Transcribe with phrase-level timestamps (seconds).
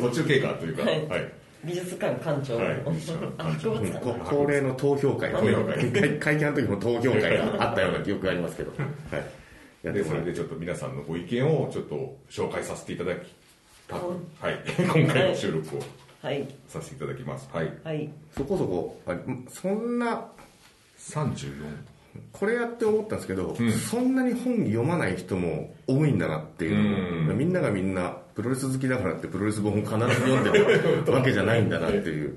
[0.00, 0.98] 途中経過というか、ははい。
[1.00, 1.04] い
[1.64, 2.58] 美術館館長。
[2.58, 2.64] の。
[2.66, 2.76] はい
[4.24, 5.32] 恒例の投票会。
[5.32, 5.92] 投票会。
[5.92, 8.72] 会会見の時も投票会があったような記憶がありますけど。
[9.10, 9.92] はい。
[9.92, 13.30] でそれでちょっと皆さんのご意見をちょっと紹介させていただき
[13.86, 15.80] たはい、 今回の収録を
[16.22, 16.48] はい。
[16.68, 17.48] させていただきます。
[17.52, 17.70] はい。
[17.84, 18.08] はい。
[18.34, 20.26] そこそこ、あんそんな、
[20.98, 21.52] 34
[22.32, 23.72] これやって思ったんですけど、うん。
[23.72, 27.38] そんなに本読まない人も多いんだなっていうのをうん。
[27.38, 32.36] みんながみんなプロレス好きだからってプロレス本を必ず読んでるわけじゃないんだなっていう。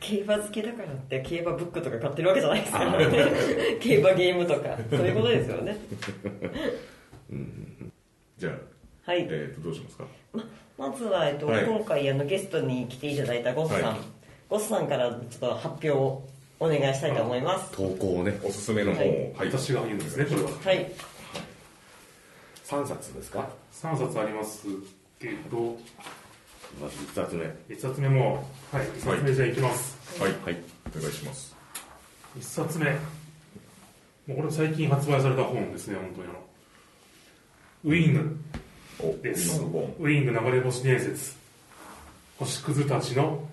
[0.00, 3.06] 競馬好きだからって競馬ブックとか買ってるわけじゃないですからね。
[3.80, 4.76] 競馬ゲームとか。
[4.90, 5.78] そういうことですよね。
[8.36, 8.50] じゃ
[9.06, 9.26] あ、はい。
[9.30, 10.04] えー、とどうしますか？
[10.32, 10.44] ま
[10.76, 13.96] まずは、えっと、はい今回あのゲストに来ていただいたゴスさん、はい
[14.48, 16.22] ゴスさんからちょっと発表を
[16.60, 17.70] お願いしたいと思います。
[17.70, 18.38] 投稿をね。
[18.42, 20.50] おすすめの本を、はい私が言うんですね、これは。
[20.50, 20.92] はい。
[22.74, 24.66] 3冊ですか？3冊あります
[25.20, 25.76] けど、
[26.80, 27.44] まず1冊目。
[27.74, 30.20] 1冊目も、はい、1冊目じゃあいきます。
[30.20, 30.62] はい、はい。
[30.96, 31.56] お願いします
[32.36, 32.90] 1冊目。
[34.26, 36.44] もうこれ最近発売された本ですね、本当にあの。
[37.84, 38.36] ウィング
[38.98, 39.60] おです。
[39.60, 41.36] ウィング本ウィング流れ星伝説。
[42.38, 43.46] 星屑たちの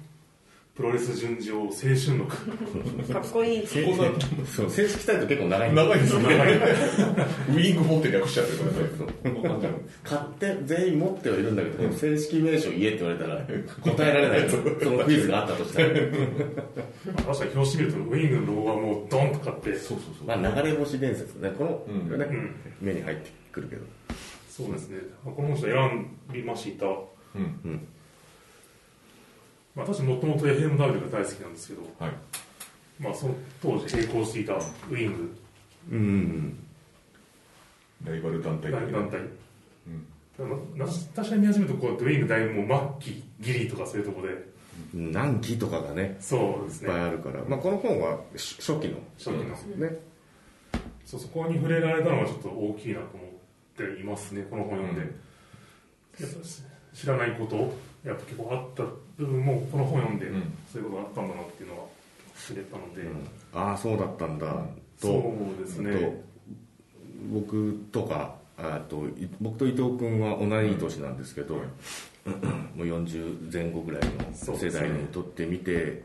[0.81, 3.13] プロレス純情青春録。
[3.13, 3.67] かっこいい。
[3.67, 3.85] せ
[4.47, 6.35] そう正式タイトル結構長いん長いですよね。
[7.49, 8.57] ウィング本って略しちゃってる
[9.43, 9.69] からね
[10.03, 13.41] 買って全員持ってはいるんだけど、正式名称言えって言われたら
[13.93, 14.49] 答えられない。
[14.49, 20.27] そのクイズがあったとしたら、まあ確かに表紙見ると、ウィングのロゴがもうドンと買って、そうそうそう。
[20.27, 21.51] まあ、流れ星伝説ね。
[21.55, 22.55] この、うんねうん。
[22.81, 23.83] 目に入ってくるけど。
[24.49, 24.97] そうですね。
[25.23, 26.87] まあこの本選びました。
[26.87, 26.89] う
[27.69, 27.87] ん
[29.75, 30.77] まあ、私もともと FMW
[31.11, 32.11] が大好きなんですけど、はい。
[32.99, 35.37] まあ、その当時並行していたウィング。
[35.91, 36.67] うん
[38.05, 39.19] ライバル団体団体、
[39.87, 40.07] うん。
[40.39, 44.51] あのな私が見始めるとこうウィングだいぶもう末期ギリとかそういうところで
[44.93, 46.89] 何期とかがねそうですね。
[46.89, 48.97] いっぱいあるから、まあ、この本は初初期の。
[49.17, 49.97] 初期の、ね。
[51.05, 55.07] そうそこに触れられたのはちょっと大きいなと思っていますねこの本読んで、うん。
[55.07, 56.47] やっぱ
[56.93, 57.73] 知らないこと
[58.03, 58.83] やっぱ結構あった
[59.17, 60.53] 部分もこの本読んで、うん。
[60.71, 61.85] そういうことがあったんだなっていうのは
[62.47, 63.03] 知れたので、
[63.53, 64.47] ああそうだったんだ
[64.99, 65.07] と。
[65.07, 65.93] そうですね。
[65.93, 66.31] と
[67.31, 71.63] 僕とかあとい僕と伊藤君は同い年なんですけど、も
[72.79, 76.03] う40前後ぐらいの世代にとってみて、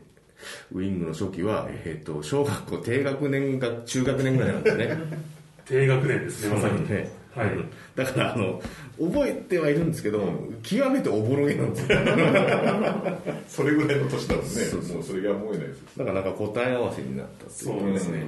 [0.71, 4.97] ウィングの初期は、えー、と小学校低学年か中学年ぐらいなんですね。
[5.65, 7.49] 低学年ですねまさに、ねはい。
[7.95, 8.61] だからあの
[8.99, 10.21] 覚えてはいるんですけど、
[10.63, 11.99] 極めておぼろげなんですよ。
[13.47, 14.49] それぐらいの年だもんね。
[14.49, 14.95] そうそう。
[14.95, 17.79] もうそれが思えないですだからなんか答え合わせになったっていう。
[17.79, 18.23] そうですね、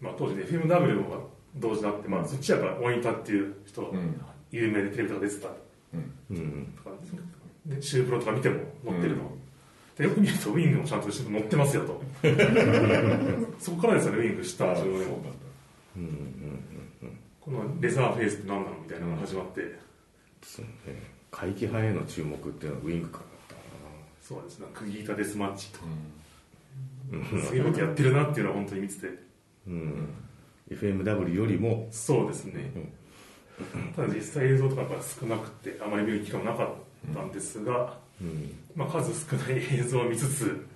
[0.00, 1.18] まあ、当時ね FMW が
[1.56, 4.20] 同時になって、まあ、そっちはやっぱ大仁田っていう人、ん。
[4.52, 5.48] 有名でテレビとか出てた
[5.94, 6.36] うん。
[6.36, 6.74] うん。
[6.76, 6.96] とか
[7.66, 9.30] でシュープロとか見ても載ってるの、
[9.96, 12.02] でよく見るとウィングもちゃんと載ってますよと。
[13.60, 15.06] そこからですよねウィングしたああそうなんだ
[17.40, 19.60] このレザーフェイスって何なのみたいなのが始まって、
[20.42, 21.20] そうね。
[21.30, 23.58] 怪奇派への注目っていうのはウィングからだっ
[24.20, 24.58] たそうです。
[24.58, 25.84] ね釘板デスマッチとか、
[27.46, 29.06] そういうことやってるなっていうのは本当に見てて。
[29.06, 29.12] な
[29.68, 30.08] うん。
[30.70, 31.88] FMW よりも。
[31.90, 32.70] そうですね、
[33.96, 36.68] ただ実際映像とかやっぱ少なくてあまり見る機会もなかっ
[37.14, 38.54] たんですが、うん。
[38.74, 40.66] まあ、数少ない映像を見つつ、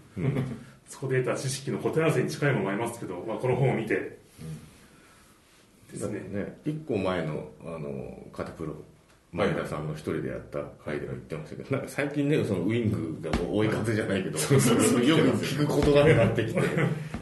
[0.89, 4.24] そこで得た知識の答え合わせに近いものもありますけど、まあ、この本を見て
[5.95, 6.21] ですね。
[6.33, 8.75] ね一個前のあのカテプロ
[9.33, 16.61] 前田さんの一人でやった回では言ってましたけど、なんか最近ねそのウィングが追い風じゃないけどよく聞くことがなってきて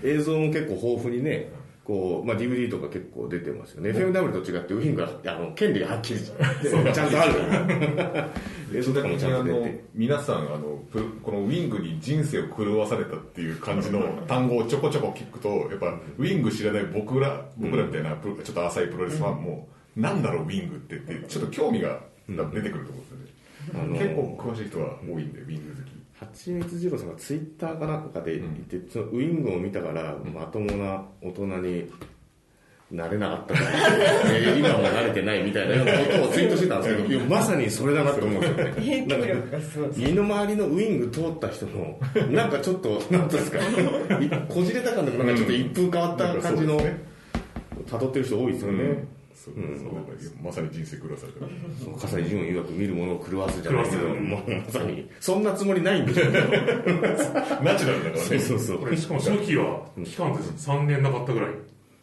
[0.03, 1.51] 映像も結構豊富にね
[1.85, 6.21] こう、まあ、DVD とか結構出てますよね、FMW と違ってウィングはあの権利がはっきり。
[6.23, 8.31] ちゃんとあるから。
[8.75, 23.29] 映像とかもちゃんと出あのて皆さんあのプこのウィングに人生を狂わされたっていう感じの単語をちょこちょこ聞くとやっぱウィング知らない僕ら僕らみたいなちょっと浅いプロレスファンもなんだろうウィングってってちょっと興味が出てくると思うんで
[23.69, 25.82] すよね、結構詳しい人は多いんでウィング
[26.27, 31.91] 好きはちみつ二郎さんがツイッターかなんかで言って、そのウィングを見たから、まともな大人に
[32.91, 33.67] なれなかったから、
[34.37, 35.85] えー今も慣れてないみたいなこ
[36.19, 38.75] とをツイートしてたんですけど、まさにそれだなと思うんですよね。
[39.97, 41.99] 身の回りのウィング通った人の、
[42.31, 43.59] なんかちょっと、なんですか、
[44.21, 46.81] いこじれた感でもなんかちょっと一風変わった感じのうん。
[46.81, 46.99] そうですね、
[47.87, 48.85] 辿ってる人多いですよね。
[48.85, 48.97] そう
[49.45, 51.47] そうなんかまさに人生狂わされてる。
[51.83, 56.41] そう笠井淳曰く見るものを狂わすじゃないけど、もうまさに、そんなつもりないんでしょうね。
[57.63, 58.19] ナチュラルだからね。
[58.21, 58.79] そうそうそう。
[58.79, 58.87] こ。
[58.87, 61.51] れしかも初期は期間です3年なかったぐらい。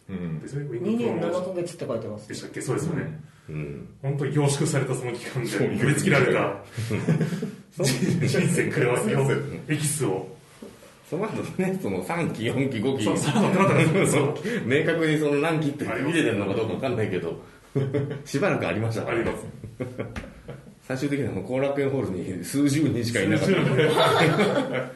[0.09, 0.39] うん。
[0.39, 0.65] ですね。
[0.65, 2.27] ウィン2年グプロ7ヶ月って書いてます。
[2.27, 2.61] でしたっけ？
[2.61, 3.87] そうですよね、うん。
[4.01, 6.55] 本当に凝縮されたその期間で埋め尽きられた
[7.81, 9.25] 人生狂わすよ
[9.69, 10.27] エキスを
[11.09, 13.07] その後ね、その3期、4期、5期、
[14.67, 17.41] 明確にその何期って見れてるのかどうかわかんないけど、
[18.25, 19.01] しばらくありました。
[19.01, 19.47] からねあります。
[20.87, 23.55] 最終的には後楽園ホールに数十人しかいなかった。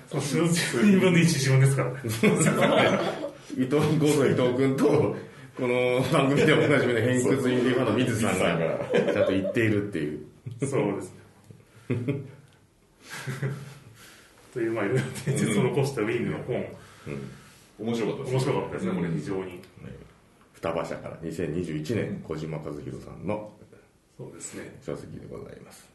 [0.07, 1.89] そう数十人分の一自分ですから。
[1.91, 2.99] ね。
[3.57, 5.15] 伊藤伊藤君と、
[5.57, 8.79] この番組でおなじみの偏屈インディーファンの水さんが、
[9.13, 10.19] ちゃんと言っているっていう。
[10.67, 11.13] そうです。
[11.89, 12.23] ね
[14.53, 16.65] というまあいろいろ伝説を残したウィングの本。
[17.79, 19.59] 面白かったです面白かったですねこれ非常に。
[20.53, 23.51] 双葉社から2021年、小島和弘さんの
[24.17, 24.79] そうですね。
[24.85, 25.89] 書籍でございます。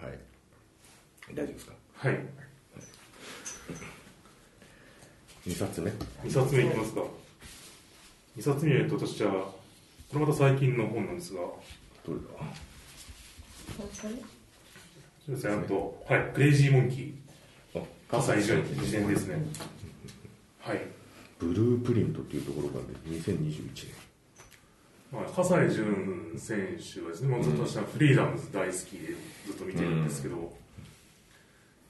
[0.00, 0.18] はい。
[1.34, 1.72] 大丈夫ですか？
[1.96, 2.20] はい。
[5.46, 5.90] 2冊目。
[6.24, 7.00] 2冊目いきますか。
[8.38, 9.52] 2冊目と私はこ
[10.14, 11.40] れまた最近の本なんですが。
[11.40, 12.22] どれだ？
[13.76, 15.54] そうですね。
[15.54, 17.12] あとはいクレイジーモンキー。
[17.25, 17.25] あ
[18.08, 19.36] 葛西潤自伝ですね。
[20.60, 20.80] はい。
[21.38, 24.06] ブループリントっていうところからで2021年。
[25.12, 29.14] まあ、葛西潤選手はですね、もうずっと私はフリーダムズ大好きで
[29.46, 30.52] ずっと見てるんですけど、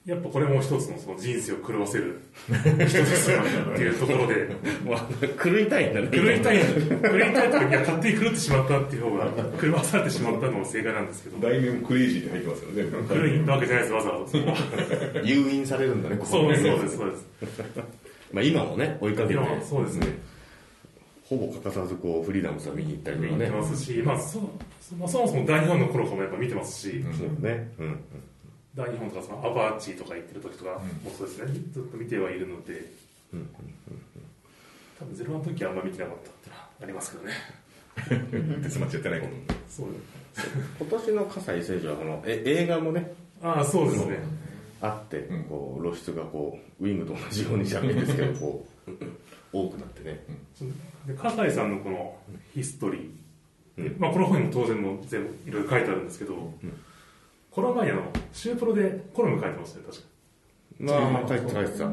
[0.07, 4.47] やっぱこれも一つのその人生を狂わせる 人ですよっていうところで、
[4.85, 4.97] もう
[5.43, 6.07] 狂いたいんだね。
[6.09, 9.29] 狂いたい、狂いたいといや勝手に狂ってしまったっていう方が、
[9.61, 15.21] 狂わされてしまったのも正解なんですけど、題名もクレイジーって入ってますよね狂いわけじゃないです、わざわざ。
[15.25, 17.25] 誘引されるんだね、ここそうです、ねそうです、そうです。
[18.31, 19.39] まあ今もね、追いかけて、
[19.69, 20.07] そうですね。
[21.25, 23.49] ほぼ欠かさずこう、フリーダムさん見に行ったりとかね。
[23.49, 24.39] ますし、まあそ
[24.97, 27.69] まあ、そもそも大日本の頃からもやっぱ見てますし、そうね。
[27.77, 27.99] うん。
[28.77, 30.71] 大日本とかそのアバーチーとか行ってる時とか
[31.03, 32.85] もそうですね、ずっと見てはいるので、
[34.99, 37.33] 多分ゼロワンの時はあんま見てなかったってのはありますけどね。
[38.61, 39.53] デスマッチやってないこと。
[39.67, 39.87] そう
[40.79, 44.19] 今年の葛西選手はあのえ映画もね、ああ、そうですね。
[44.79, 48.91] あってうん、こう露出がこう、ウィングと同じようにじゃないですけど、こう、
[49.51, 50.23] 多くなってね。
[51.07, 52.15] で、笠井さんのこの
[52.53, 56.53] ヒストリー、でまあ、この本にも当然もう全部いろいろ書いてあるんですけど、
[57.57, 61.09] この前あの、シュープロでコラム書いてますね、確か。
[61.11, 61.89] まあ、書いて書いてた。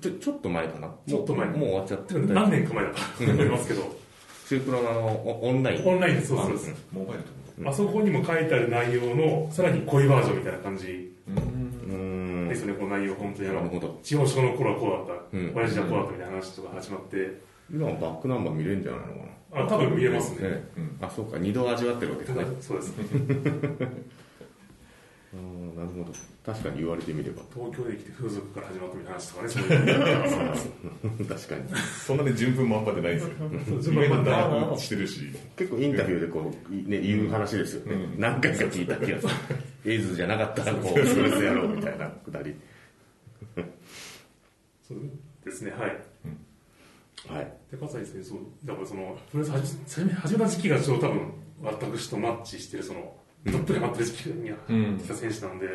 [0.00, 0.90] ちょちょっと前かな。
[1.06, 2.26] ちょっと前もうもう終わっちゃってる。
[2.32, 3.82] 何年か前だと思いますけど、
[4.48, 5.86] シュープロのあのオオンライン。
[5.86, 6.74] オンラインでそうそうそう。
[6.90, 11.40] モバイルとあそこにも書いてある内容の、さらに濃いバージョンみたいな感じうー
[12.46, 17.40] んですね、この内容、本当にあのなるほど、地方省の頃はこうだった、うん親父はこうだったみたいな話とか始まって、
[17.70, 19.10] 今はバックナンバー見れるんじゃないのか
[19.58, 19.64] な。
[19.66, 20.48] あ、多分見えますね。
[20.48, 20.64] ね、
[21.02, 22.44] あ、そうか、二度味わってるわけですね。
[22.60, 22.94] そうです。
[25.34, 26.12] うんなるほど。
[26.46, 27.42] 確かに言われてみれば。
[27.52, 31.26] 東京で来て風俗から始まったみたいな話とかね、そういう。
[31.26, 31.80] 確かに。
[32.06, 33.24] そんなに順風満帆でないんで
[33.82, 35.20] すよしてるし
[35.56, 37.94] 結構インタビューでこう、ね、言う話ですよね。
[37.94, 39.32] うん何回か聞いた気がする。
[39.86, 42.54] エイズじゃなかったらこう、ストレスやろうみたいなくだり。
[44.86, 44.98] そう
[45.44, 46.14] ですね、はい。
[47.28, 47.52] はい。
[47.70, 54.98] で、笠井先生、そう、だからその、とりあえず始め始めた時期がちょうど多分、私とマッチしてる、その、どっぷりハマってる時期にうん。
[54.98, 55.66] 来た選手なんで、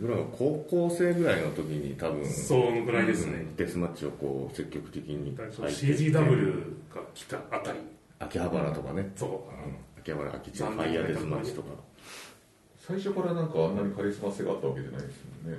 [0.00, 3.46] 僕らが高校生ぐらいの時に多分、そのぐらいですね。
[3.56, 5.36] デスマッチをこう、積極的に。
[5.36, 6.12] CGW
[6.94, 7.78] が来たあたり、
[8.18, 9.12] 秋葉原とかね。
[9.14, 11.68] そう、秋葉原、秋地のファイヤーデスマッチとか。
[12.78, 15.58] 最初からなんかあんなにカリスマ性があったわけじゃないですよね。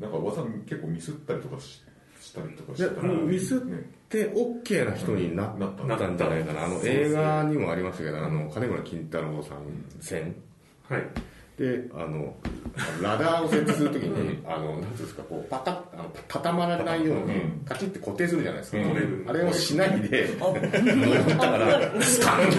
[0.00, 1.80] なんか技結構ミスったりとかし
[2.20, 2.88] したりとかして。
[2.92, 6.64] たらいやミスっねで、OK な人になっなったたんじゃないかな。
[6.64, 9.58] あの、映画にもありましたけど、あの、金村金太郎さん
[10.00, 10.34] 戦
[10.88, 11.02] はい。
[11.58, 12.34] で、あの、
[13.00, 18.78] ラダーを設置するときに、あの、なんていうんですか、こう、パタッ、あの畳まらないようにうん、カチッて固定するじゃないですか。
[18.78, 20.54] うんあれをしないで、乗っ
[21.28, 22.56] たから、スタンテ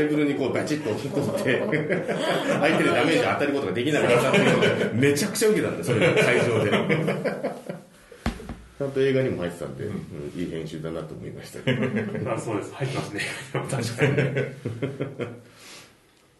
[0.00, 1.60] ーブルにこう、ガチッと取って、
[2.60, 6.70] 相手にダメージ当たることができなかったっていうので、めちゃくちゃ受けたんです、それが会場で。
[8.78, 12.32] ちゃんと映画にも入ってたんで、うんいい編集だなと思いましたけど。
[12.32, 13.20] あそうです、入ってますね。
[13.52, 14.52] 確かにね。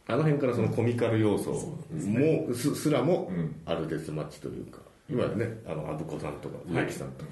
[0.06, 3.56] あの辺からそのコミカル要素もすすらもうん。
[3.64, 7.30] あるデスマッチというか今ねあのアブコさんとか植木さんとか、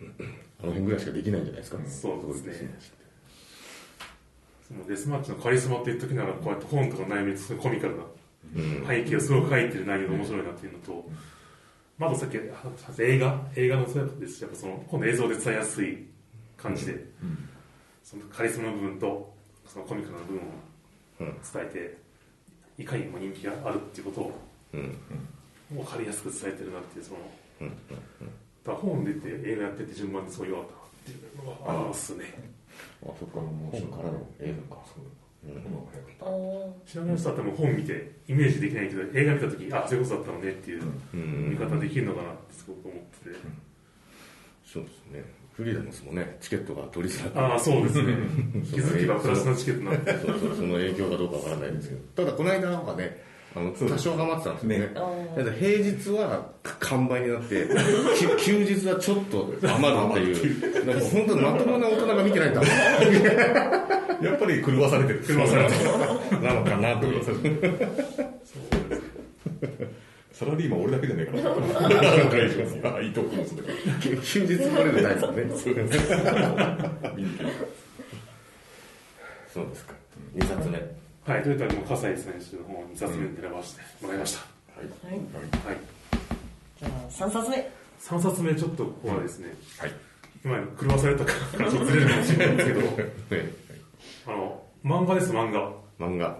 [0.00, 0.06] うん。
[0.62, 2.78] あの辺ぐらいしかできないんじゃないですか、そうですね。
[4.66, 8.02] そのデスマッチのカリスマって言っときながらこうやって本とか内面にすごいコミカルな
[8.88, 11.08] 背景をすごく書いてる内容が面白いなっていうのと、
[11.98, 14.38] まずさっき映画映画のそうです。
[14.38, 16.06] しやっぱその今度映像で伝えやすい
[16.56, 17.04] 感じで、
[18.02, 19.34] そのカリスマの部分と
[19.66, 20.48] そのコミカルな部分をうん
[21.18, 21.66] 伝え
[22.76, 24.38] て、いかにも人気があるっていうことを
[24.74, 24.98] うん。
[25.74, 27.18] 分かりやすく伝えてるなっていうその、
[28.64, 32.24] だ本出て映画やってて順番ですごい良かったなっていうのがありますね。
[33.02, 34.82] あそっか本からの映画か
[36.86, 40.82] 知らない人だったらもう本見てイメージできないけど映画見た時あそういうことだったのねっていう
[41.14, 41.50] うん。
[41.50, 43.36] 見方できるのかなってすごく思ってて、
[44.64, 45.24] そうですね
[45.56, 48.14] フリーダムスもねチケットが取りづらくああそうですね。
[48.70, 52.00] 気づけばプラスのチケットになってそうそうその影響かどうかわからないですけど。
[52.24, 54.78] ただこの間はねあの多少ハマってたんですよね。
[54.80, 54.88] ね。
[55.34, 57.66] ただ平日は完売になって
[58.18, 60.86] き休日はちょっと余るっていう。
[60.86, 62.62] なんか本当にまともな大人が見てないんだ
[64.22, 65.24] やっぱり狂わされてる。
[65.26, 65.84] 狂わされて
[66.46, 67.06] なのかなと
[70.36, 71.42] サラリーマン俺だけじゃないから。
[71.44, 71.50] な
[72.28, 75.44] 会場にあ伊藤君もそうだけど休日ないですよね。
[75.44, 75.88] 見に行ける
[79.54, 79.94] そうですか。
[80.34, 80.78] 2冊目。
[81.24, 81.42] はい。
[81.42, 84.40] というわけで葛西選手の方に2冊目に選ばせてもらいました、
[84.76, 85.14] はい。
[85.14, 85.22] はい。
[86.78, 87.70] じゃあ3冊目。
[87.98, 89.92] 3冊目ちょっとここはですね、はい。
[90.44, 92.80] 今の狂わされたからちょっとずれるかもしれないんですけど。
[92.82, 93.52] ね
[94.28, 95.72] あの漫画です漫画。
[95.98, 96.38] 漫画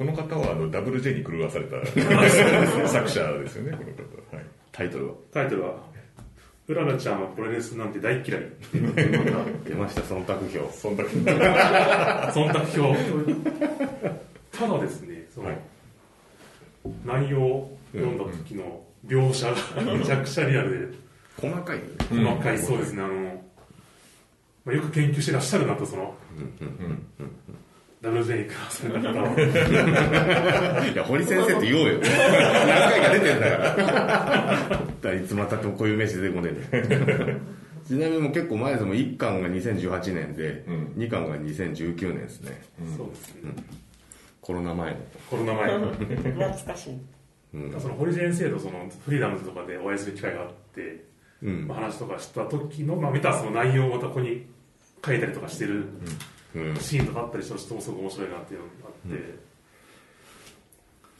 [0.00, 1.76] この方はあのダブル J に狂わされた
[2.88, 4.42] 作者ですよねこの方は。
[4.42, 4.46] い。
[4.72, 5.14] タイトルは？
[5.30, 5.74] タイトルは
[6.68, 8.46] 「うららちゃんはプロレスなんて大嫌い」
[9.68, 10.72] 出ました忖度票。
[10.72, 13.34] そんだけ忖度表
[14.58, 15.58] ただですねその、はい。
[17.04, 20.96] 内容を読んだ時の描写がめちゃくちゃリアルで。
[21.42, 23.44] 細かい細かいそうですねあの、
[24.64, 26.14] まあ、よく研究してらっしゃるなとその、
[28.02, 28.10] ラ
[28.70, 32.00] スの方は いや堀先生って言おうよ。
[32.00, 32.10] 何
[32.90, 35.14] 回か出てんだから。
[35.14, 37.36] いつまたってもこういう名詞出てこねえんだよ
[37.86, 38.96] ちなみにもう結構前ですもん。
[38.96, 40.84] 1巻が2018年で、うん。
[40.96, 42.62] 2巻が2019年ですね。
[42.96, 43.52] そうですね。
[44.40, 44.96] コロナ前の。
[45.28, 46.98] コロナ前懐かしい。
[47.80, 51.04] その堀先生とそのフリーダムズとかでお会いする機会があって、
[51.42, 51.66] うん。
[51.68, 54.46] まあ、話とかした時の、まあ、見たその内容をまたここに
[55.04, 55.74] 書いたりとかしてる。
[55.74, 55.84] うん
[56.80, 59.38] シーンとかあったりしたらちょっとすごく面白いなっていうのがあって、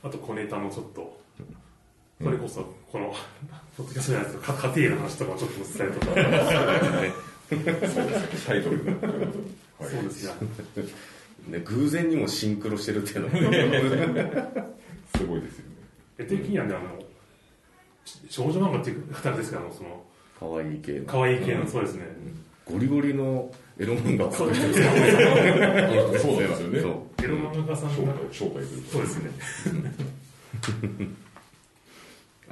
[0.03, 1.21] あと小ネタのちょっと。
[2.23, 2.61] それこそ
[2.93, 3.15] この
[3.79, 6.13] ポッドキャストのやつとか家庭の話とかもちょっと伝えとか
[8.47, 8.85] タイトル
[9.81, 10.35] そうですね
[11.49, 14.47] ね、偶然にもシンクロしてるっていうのが
[15.17, 15.75] すごいですよね
[16.19, 17.03] 絵的にはねあの
[18.29, 20.03] 少女漫画っていう二人ですけどあのその
[20.39, 22.05] 可愛い系の可愛い系のそうですね、
[22.67, 24.91] ゴリゴリのエロ漫画そうなんですよ
[26.69, 26.79] ね。
[26.79, 29.31] エロ漫画家さん紹介するそうですね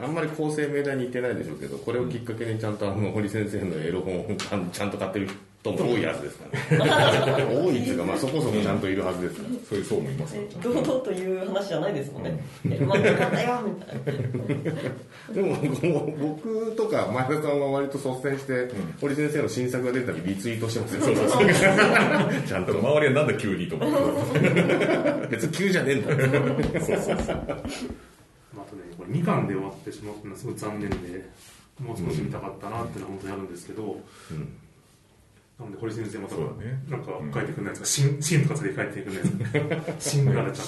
[0.01, 5.29] あんまり構成命題に言ってないでしょうけどこれをきっかけにちゃんとあの堀先生のエロ本をちゃんと買ってる
[5.61, 6.45] 人も多いはずですか
[6.77, 6.85] ら、
[7.37, 13.97] ね、 多いっていうか、まあ、そこそこちゃんといるはずですから そういう層もいます堂々という話じゃないですもんね、え漫画なんだよみたい
[15.35, 21.03] なでも僕とか前田さんは割と率先して、堀先生の新作が出たりリツイートしてますよ、
[22.47, 22.73] ちゃんと。
[22.79, 23.91] 周りはなんだ急にと思っ
[24.33, 25.27] て。
[25.29, 27.39] 別に急じゃねえんだそうそうそう
[29.09, 31.29] 2巻で終わってしまったのはすごい残念で、
[31.81, 34.01] もう少し見たかったなっていうのは本当にあるんですけど、
[35.59, 36.83] なので、堀先生また、そうだね。
[36.89, 40.67] なんか書いてくれないですか、新新とかつけて書いてくれないですか、 新グララちゃん。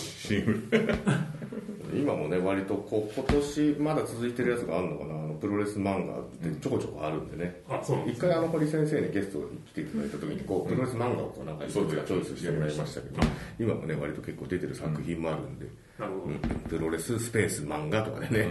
[1.98, 5.14] 今もね割とこう今年まだ続いてるやつがあるのかな。
[5.14, 7.98] あのプロレス漫画ってちょこちょこあるんでね、あ、そう。
[7.98, 13.20] なん一回あの堀先生にゲストに来ていただいた時にこうプロレス漫画をこうなんかいくつかチョイスしてもらいましたけど
[13.58, 15.66] 今もね割と結構出てる作品もあるんで、
[15.98, 16.24] なるほど。
[16.24, 16.38] うん。
[16.38, 18.48] プロレススペース漫画とかでね、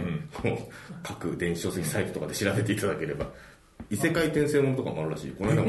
[1.02, 3.26] 各電子書籍サイトとかで調べていただければ。
[3.88, 5.30] 異世界転生ものとかもあるらしい。
[5.32, 5.68] この間も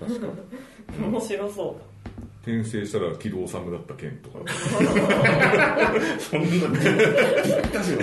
[0.00, 0.26] 確か
[0.98, 1.80] 面白そ
[2.44, 4.38] 転生したら木戸治だった件とか。
[6.18, 6.46] そんな
[7.42, 8.00] ぴったしの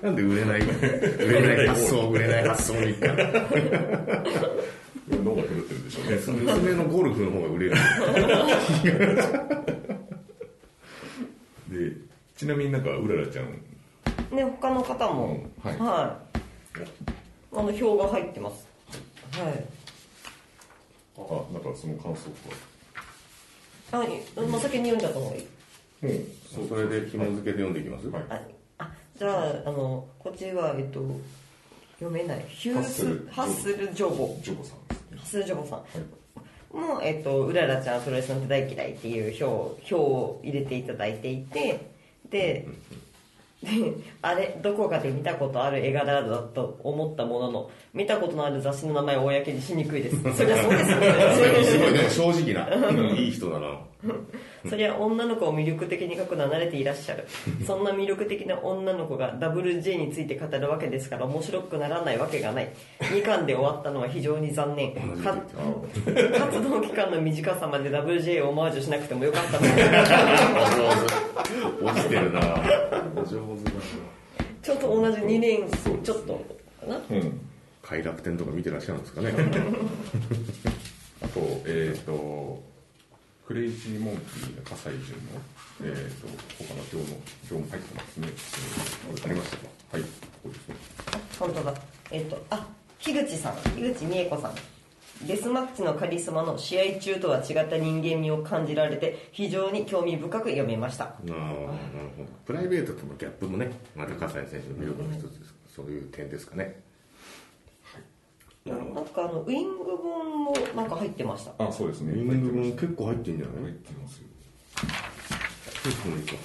[0.00, 2.94] なんで売れない売れない発想売れない発想に。
[2.94, 3.06] 行った
[5.10, 6.02] 脳が狂ってるでしょ
[6.32, 7.74] うね娘のゴルフの方が売れる。
[11.68, 11.92] で
[12.36, 13.46] ちなみになんかうららちゃん
[14.30, 15.78] うね他の方も、うんはい。
[15.78, 16.20] は
[16.76, 16.80] い。
[17.52, 18.68] あの表が入ってます。
[19.32, 19.64] はい。
[21.18, 21.20] あ
[21.52, 22.75] なんかその感想とか
[23.92, 24.08] あ、い
[24.48, 25.42] まあ、先に読んじゃった方がいい
[26.02, 28.22] もうそれで紐付けで読んでいきます、はい。
[28.30, 28.42] あ
[28.78, 31.00] あじゃああのこっちはえっと
[31.94, 32.44] 読めない。
[32.48, 34.38] ヒュースハッスルジョボ。
[34.42, 34.78] ジョボさん。
[35.16, 36.76] ハッスルジョボさん。
[36.76, 41.90] もう、えっと、うららちゃんプロレスなんて大嫌いっていう表表を入れていただいていて
[42.28, 42.68] で
[43.62, 50.16] であれどこかで見たことある絵柄だと思ったものの見たことのある雑誌の名前を公にしにくいです。
[50.36, 50.96] そりゃそうですよ
[51.64, 53.16] すごいねね正直な。
[53.16, 53.78] いい人だな。
[54.68, 57.24] そりゃ女の子を魅力的に書くのは慣れていらっしゃる。
[57.66, 62.68] そんな魅力的な女の子が WJ について語るわけですから面白くならないわけがない。
[63.00, 64.92] 2巻で終わったのは非常に残念。
[64.92, 65.34] か
[66.38, 69.72] 活動期間の短さまで WJ をオマージュしなくてもよかったのに。
[71.82, 72.40] 落ちてるな
[73.16, 73.86] お上手だな。
[74.62, 75.60] ちょっと同じ2年
[76.02, 77.00] ちょっとかな。
[77.10, 77.45] うん
[77.86, 79.32] 快楽天とか見てらっしゃるんですかね。
[81.22, 82.60] あとえっ、と
[83.46, 85.40] クレイジーモンキーの葛西潤の
[85.84, 86.26] えっ、と
[86.64, 87.16] 他の表の
[87.48, 89.68] 表も入ってますね、えーありましたか？
[89.92, 90.08] はいこ
[90.42, 90.74] こですね。
[91.38, 91.74] 本当だ。
[92.10, 92.66] えっ、とあ
[92.98, 94.54] 樋口さん樋口美恵子さん。
[95.26, 101.04] デスマッチのカリスマの試合中とは違った人間味を感じられて非常に興味深く読めました。
[101.04, 101.40] ああなる
[102.16, 102.28] ほど。
[102.44, 105.54] プライベートとのギャップもねまた葛西選手の魅力の一つです。
[105.74, 106.82] そういう点ですかね
[108.66, 111.52] なるほなんかあのウイング本もなんか入ってました。
[111.64, 112.12] あそうですね。
[112.14, 113.62] どウィングも結構入ってんじゃない？
[113.62, 114.26] 入ってますよ。
[115.84, 116.38] 結構いいかこ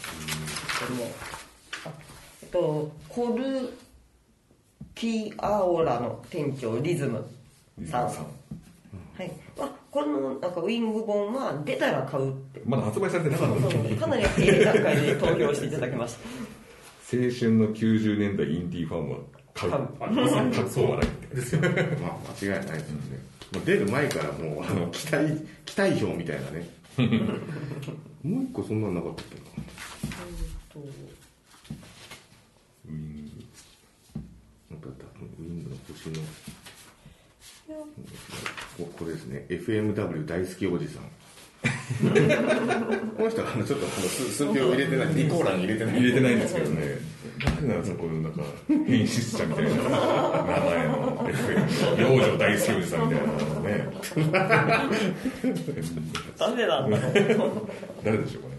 [0.90, 1.12] れも
[1.86, 1.92] あ
[2.44, 3.70] えっとコル
[4.94, 7.26] キアオラの店長リズム
[7.90, 8.12] さん。
[8.12, 8.26] さん。
[9.18, 12.62] はい、あこのなんかウイング本は出たら買うって。
[12.66, 13.78] まだ発売されてなかった。
[13.78, 16.20] のにかなり早い段階で投票していただきました。
[17.14, 19.18] 青春の90年代インディーファンは
[19.54, 19.72] 買う。
[19.72, 20.14] 買う。
[21.34, 23.20] いですよねまあ間違いないですよね、
[23.54, 26.70] もう出る前からもうあの期待 期待票みたいなね。
[28.24, 29.36] もう一個そんなんなかったっけ？
[29.38, 29.42] な
[32.86, 33.32] ウイング。
[34.72, 36.22] なんかあったウィングの星の。
[38.78, 39.46] ここれですね。
[39.50, 41.04] FMW 大好きおじさん
[43.18, 45.96] この人はあのちょっとこの数数票入れてないリコーラン入れてない。
[45.96, 46.82] 入れてないんですけどね。
[47.44, 48.42] 誰なんですかこのなんか
[48.88, 49.70] 変質者みたいな。
[49.70, 51.30] 名前の
[52.00, 53.88] 幼女大好きおじさんみたいなのね。
[56.40, 56.98] 誰なんだ
[57.36, 57.52] ろう。
[58.04, 58.56] 誰でしょうかね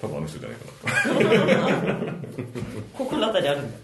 [0.00, 0.66] 多分あの人じゃないか
[2.04, 2.14] な。
[2.92, 3.76] 心当たりあるんだ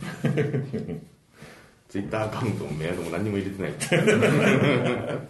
[1.95, 3.73] ツイッターアカウントもメアドも何にも入れてない。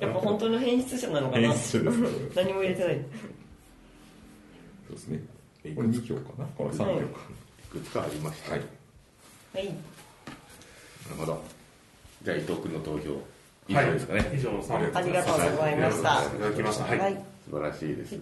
[0.00, 1.48] やっぱ本当の変質者なのかな。
[1.48, 2.37] 変質者です。
[2.37, 2.94] 何も入れてない。
[4.88, 5.20] そうですね。
[5.74, 6.46] これ2票かな。
[6.57, 7.00] これ3票か。
[7.00, 7.68] い。
[7.68, 8.53] くつかありました。
[8.53, 8.61] はい。
[9.53, 9.66] はい。
[9.66, 9.77] なる
[11.18, 11.44] ほど。
[12.22, 12.98] じゃあ伊藤君の投票。
[13.68, 16.22] 以上ですかね、以上さありがとうございました。
[16.24, 16.27] い。
[16.31, 16.85] ただきました。
[16.85, 18.18] はい、はい素晴らしいです。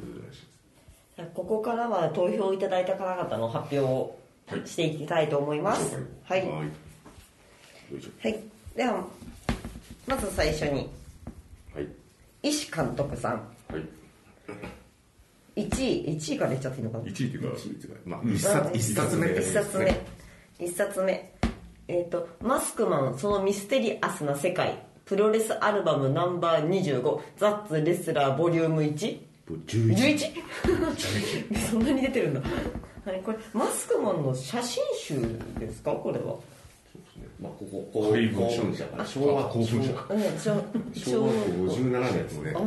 [1.33, 4.19] ここからは投票いただいた方々の発表を
[4.65, 5.97] していきたいと思います。
[6.25, 6.41] はい。
[6.49, 6.92] はい
[8.23, 8.41] はい。
[8.77, 9.05] では
[10.07, 10.89] まず最初に。
[11.75, 11.89] はい。
[12.43, 13.33] 石監督さん。
[13.33, 13.83] はい。
[15.61, 19.29] 1位1位から言っちゃっていいのかな？1位っていうかまあ一冊一冊目。
[19.29, 20.01] 一冊目。
[20.59, 21.33] 一冊目。
[21.89, 24.83] えっ、とマスクマンそのミステリアスな世界。
[25.05, 29.19] プロレスアルバムナンバー25ザッツレスラーボリューム 1?
[29.67, 31.71] 11 11?
[31.71, 32.41] そんなに出てるんだ、
[33.05, 35.21] はい、これマスクマンの写真集
[35.59, 35.91] ですか？
[35.93, 36.37] これは
[37.41, 42.53] まあこここう配分興奮者から昭和興奮者うんしょ昭和57年ですね。
[42.55, 42.63] ああ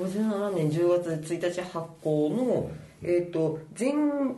[0.00, 2.70] 57年10月1日発行の、
[3.02, 4.34] えっ、と全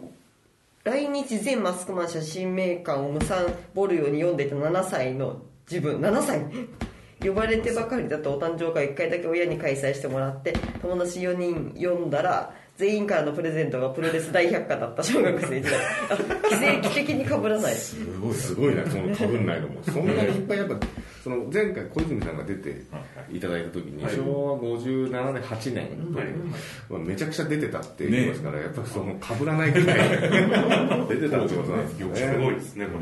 [0.85, 6.43] 来日全マスクマン写真名鑑を無産ボルヨに読んでいた7歳の自分7歳。
[7.21, 15.81] 呼ばれてばかりだとお誕生会1回だけ親に開催してもらって友達4人読んだら全員からのプレゼントがプロレス大百科だった小学生時代。
[16.11, 16.17] あ
[16.49, 16.55] 奇
[16.89, 17.75] 跡的に被らない。
[17.75, 20.77] すごいすごいなそのかぶんないのもそんなにいっぱいやっぱ
[21.25, 22.81] その前回小泉さんが出て
[23.33, 24.15] いただいた時にはい。
[24.15, 26.27] 昭和57年8年はい
[26.89, 29.99] まあめちゃくちゃ出てたって言いますから、やっぱりそのかぶらないぐらい
[31.11, 32.93] 出てたってことなんですよすごいですねこ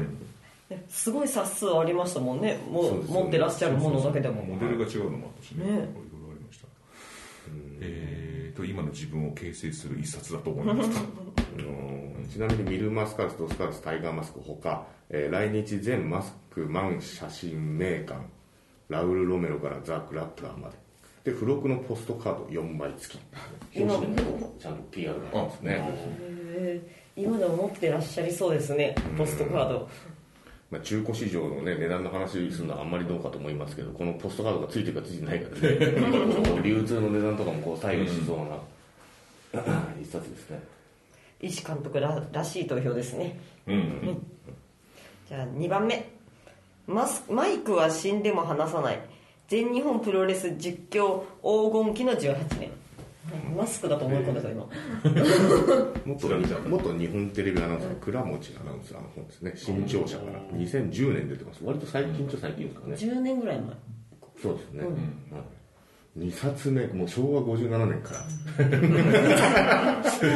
[0.70, 0.78] れ。
[0.88, 2.58] すごい冊数ありましたもんね。
[2.70, 3.04] もそうね。
[3.08, 4.42] 持ってらっしゃるものだけでも。
[4.42, 5.64] モデルが違うのもあったしね。
[5.66, 5.70] ね。
[5.70, 5.88] いろいろあ
[6.34, 6.66] りました。
[7.82, 8.05] えー
[8.56, 11.02] と今の自分を形成する一冊だと思いましたあ
[11.62, 18.24] のちなみにミルマスカルスとスカルスタイガーマスクほか、えー来日全マスクマン写真名鑑
[18.88, 20.76] ラウル・ロメロからザ・グラップラーまで。
[21.24, 23.20] で付録のポストカード4枚付き。
[23.74, 24.54] 今表紙にも？
[24.60, 27.06] ちゃんと PR がありますね。
[27.16, 29.88] 今でも持ってらっしゃりそうですねポストカード
[30.70, 35.92] まあ、中古市場の、ね、値段の話するのはあんまりどうかと思いますけどこのポストカードがついてるかついてないかで、ね、
[36.62, 38.58] 流通の値段とかもこう左右しそうな
[40.00, 40.60] 一冊ですね。
[41.40, 43.38] 石監督ららしい投票ですね。
[43.66, 44.22] うん
[45.28, 46.10] じゃあ2番目。
[46.86, 49.00] マスマイクは死んでも離さない。
[49.48, 52.70] 全日本プロレス実況黄金期の18年
[53.56, 54.68] マスクだと思い込んでた今。
[56.04, 56.28] 元
[56.68, 59.52] 元日本テレビアナウンサーの倉持アナウンサーの本ですね。
[59.56, 60.40] 新潮社から。
[60.56, 61.64] 2010年出てます。
[61.64, 62.94] 割と最近っちゃ最近ですかね。
[62.94, 63.74] 10年ぐらい前。
[64.40, 64.90] そうですね、は
[66.16, 66.86] い、2冊目。
[66.88, 70.02] もう昭和57年から。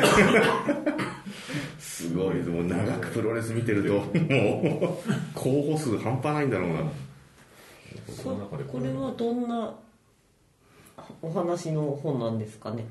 [1.79, 3.93] すごいもう長くプロレス見てると。
[3.95, 4.09] もう
[5.35, 6.81] 候補数半端ないんだろうな。
[8.67, 9.75] これはどんな
[11.23, 12.87] お話の本なんですかね。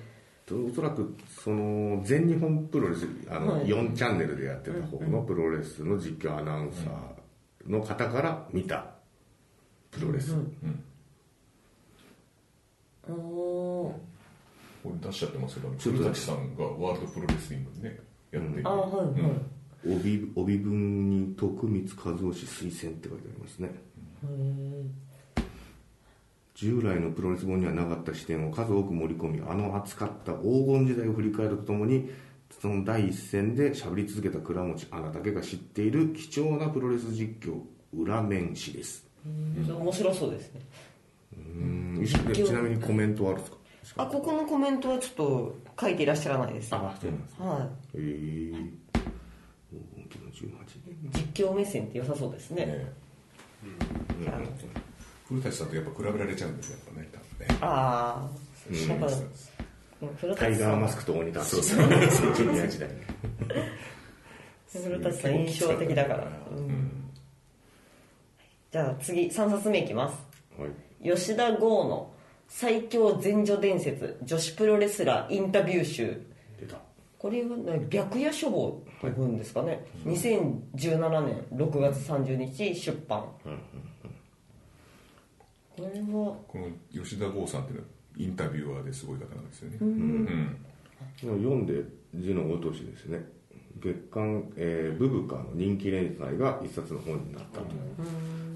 [0.52, 3.65] おそらくその全日本プロレスあのはい。
[3.65, 8.86] 4チャンネルでやってた方のプロレスの実況アナウンサーの方から見た
[9.91, 10.36] プロレス、
[13.08, 13.93] おー。
[14.84, 18.00] これ出しちゃってますけどちょっと古舘さんがワールドプロレスリングでね
[18.32, 23.72] やっているあはいはい、帯帯文に徳光和夫氏推薦って書いてありますね
[26.60, 32.10] 従来のプロレス本にはなかった視点を数多く盛り込みあの熱かった黄金時代を振り返るとともに
[32.62, 37.62] その第一線で喋り続けた倉持アナだけが知っている貴重なプロレス実況
[37.93, 39.08] 裏面誌です。
[39.26, 40.62] 面白そうですね。
[41.38, 42.06] うん。
[42.06, 43.50] ちなみにコメントはあるんで
[43.86, 44.04] すか？
[44.04, 46.76] あここのコメントはちょっと書いていらっしゃらないです。
[46.76, 48.52] あそうなんですはへえ。
[49.72, 50.54] 黄金期の18い
[51.13, 52.65] 実況目線って良さそうですね。
[52.65, 52.91] ね
[54.22, 54.38] いや
[55.30, 57.58] 古舘さんとやっぱ比べられちゃうんですよやっぱね多分ね。
[57.62, 59.08] ああ、やっぱ
[60.20, 61.88] 古タイガーマスクと鬼タッチそうそう
[62.34, 62.89] ジュニア時代
[64.72, 67.12] 古舘さん印象的だから、うん。
[68.72, 70.18] じゃあ次3冊目いきます。
[70.60, 70.72] はい。
[71.04, 72.12] 吉田剛の
[72.48, 76.22] 最強前女伝説女子プロレスラーインタビュー集。
[76.60, 76.78] 出た。
[77.20, 83.26] これは、ね、白夜書房というんですかね、2017年6月30日出版、
[85.80, 86.36] これは。
[86.48, 87.88] この吉田剛さんっていうのは
[88.18, 89.78] インタビュアーですごい方なんですよね。
[89.82, 90.58] うん。
[91.22, 91.84] 読んで
[92.15, 93.24] 字のごとしですね。
[93.82, 97.65] 月刊、えーブブカの人気連載が一冊の本になったと、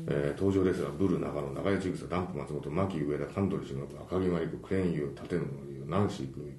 [0.07, 6.51] えー登場レスラーブル長野長屋千草ダンプ松本牧上田神取忍赤木真理子クレーンユー立野の優ナンシー組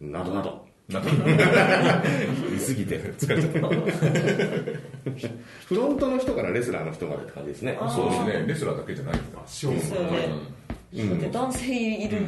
[0.00, 0.66] などなど。
[0.88, 3.00] 言い過ぎて。
[3.18, 4.93] 疲れちゃった
[5.66, 7.78] フロントの人からレスラーの人までって感じですね。
[7.94, 8.46] そうですね。
[8.46, 10.10] レスラーだけじゃないんだショーそうよ
[11.04, 12.26] ね、だって男性いる、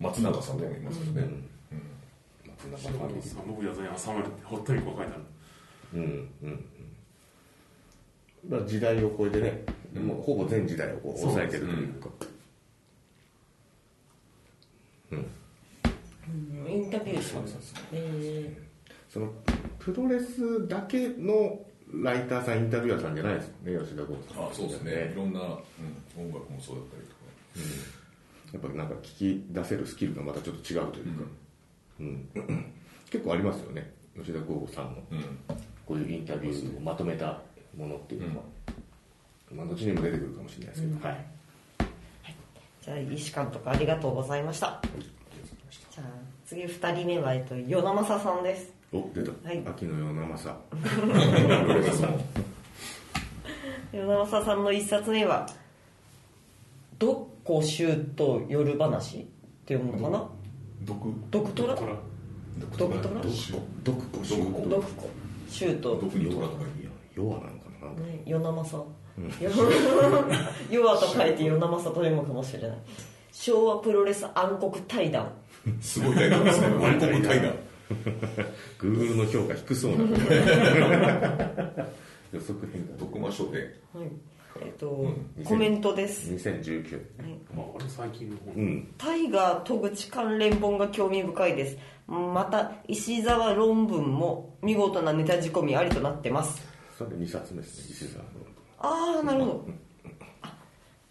[0.00, 1.28] 松永さんとかもいますよね。
[2.76, 5.22] ショーのさ信也さんに挟まれてほっとにこう書いてある。
[5.94, 6.02] うん。
[6.42, 6.64] うん。
[8.44, 8.60] うん。
[8.60, 9.64] だ時代を超えてね、
[10.00, 12.08] もうほぼ全時代をこう抑えてるというか。
[16.68, 17.36] インタビュー集
[17.92, 18.56] え
[19.08, 19.32] その
[19.78, 21.60] プロレスだけの
[22.02, 24.44] ライターさんインタビュアーさんじゃないですよね吉田剛さん。
[24.44, 25.12] あそうですね。
[25.12, 27.16] いろんな、うん、音楽もそうだったりとか。
[28.52, 31.24] やっぱなんか聞き出せるスキルがまたちょっと違うというか、
[32.00, 32.28] うん。
[33.10, 33.92] 結構ありますよね。
[34.16, 35.22] 吉田剛さんのうん。
[35.84, 37.40] こういうインタビューをまとめた
[37.76, 38.42] ものっていうのは、
[39.52, 41.26] まあ、後にも出てくるかもしれないですけど、はい。
[42.82, 44.80] じゃあ石監督ありがとうございました。
[45.90, 48.72] じゃあ次2人目は、えっと、与那正さんです。
[48.92, 49.60] お出た、はい。
[49.66, 50.56] 秋の夜長さ
[53.92, 55.44] 与那正 さんの1冊目は
[57.00, 59.24] 「どっこしゅうと夜話」っ
[59.66, 60.28] て読むのかな？
[60.82, 61.94] 毒ドクトラトラ
[62.58, 65.08] ドクトラ毒子毒子毒子ドクコ
[65.48, 68.86] シュート毒に虎とかいや弱なのかなね、与那正
[70.70, 72.78] 弱と書いて与那正と読むかもしれない
[73.32, 75.32] 昭和プロレス暗黒対談
[75.80, 76.66] すごいタイガーですね。
[76.66, 77.54] 暗黒タイガー。
[78.78, 79.98] Google の評価低そうな。
[82.32, 82.98] 予測変化。
[82.98, 83.72] 徳間書店。
[83.94, 84.10] はい。
[84.62, 85.08] えっ、と、う
[85.40, 85.44] ん。
[85.44, 87.38] コメントです、2019はい。
[87.54, 88.94] まああれ最近の本うん。
[88.96, 91.78] タイガー戸口関連本が興味深いです。
[92.06, 96.62] また石沢論文も見事なネタ仕込みありとなってます。
[96.96, 98.30] それ2冊目ですね石沢の。
[98.78, 99.66] ああなるほど。
[99.68, 99.70] あ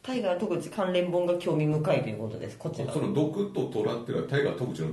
[0.05, 2.57] タイガー戸口関連本が興味深いということです。
[2.59, 2.93] こちら。
[2.93, 4.89] その毒と虎っていうのはタイガー特口の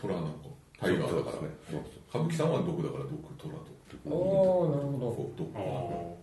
[0.00, 0.32] 虎なのか？
[0.80, 1.32] タイガーだから。
[1.32, 3.60] そうですね歌舞伎さんは毒だから毒虎と
[4.08, 5.14] おおなるほど。
[5.16, 6.16] そう毒あ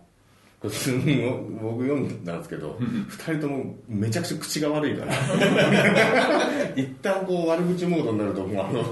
[0.64, 5.12] 僕読んだんですけど2人ともめちゃくちゃ口が悪いから。
[6.74, 8.82] 一旦こう悪口モードになるともうあの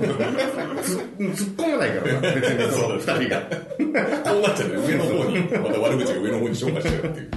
[0.82, 2.70] つ突っ込まないからな別に。
[2.70, 3.40] その2人が。
[4.30, 5.38] こうなっちゃうね上の方に。
[5.40, 7.30] また悪口が上の方に消化しちゃうっていう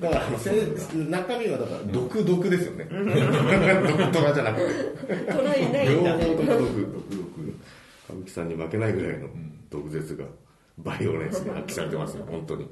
[0.00, 0.50] だからせ
[0.94, 2.84] 中身はだから毒毒ですよね。
[2.84, 4.60] 毒トラじゃなく
[5.06, 7.20] てトラいない両んだ方とも毒毒毒
[8.08, 9.28] 歌舞伎さんに負けないぐらいの
[9.70, 10.24] 毒舌が
[10.78, 12.66] バイオレンスに発揮されてますよ本当に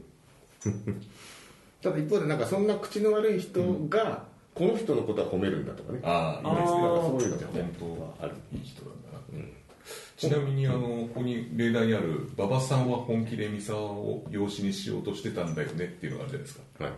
[1.82, 9.44] ただ一方でなんかそんな口の悪い人がこの人のことは褒めるんだとかねああいいですねあーそういうのじゃあ本当はあるいい人なんだな、
[10.16, 16.92] ちなみにあのここに例題にある馬場さんは本気で三沢を養子にしようとしてたんだよねっていうのがあるじゃないですかはい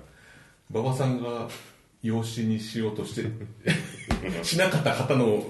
[0.73, 1.49] 馬場さんが
[2.03, 3.31] 養子にしようとして
[4.43, 5.45] しなかった方の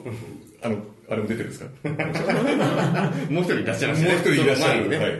[0.63, 0.77] あの
[1.09, 1.71] あれも出てるんですか？
[3.31, 5.13] もう一人いらっしゃいますもう一人いらっしゃる、ね、はい、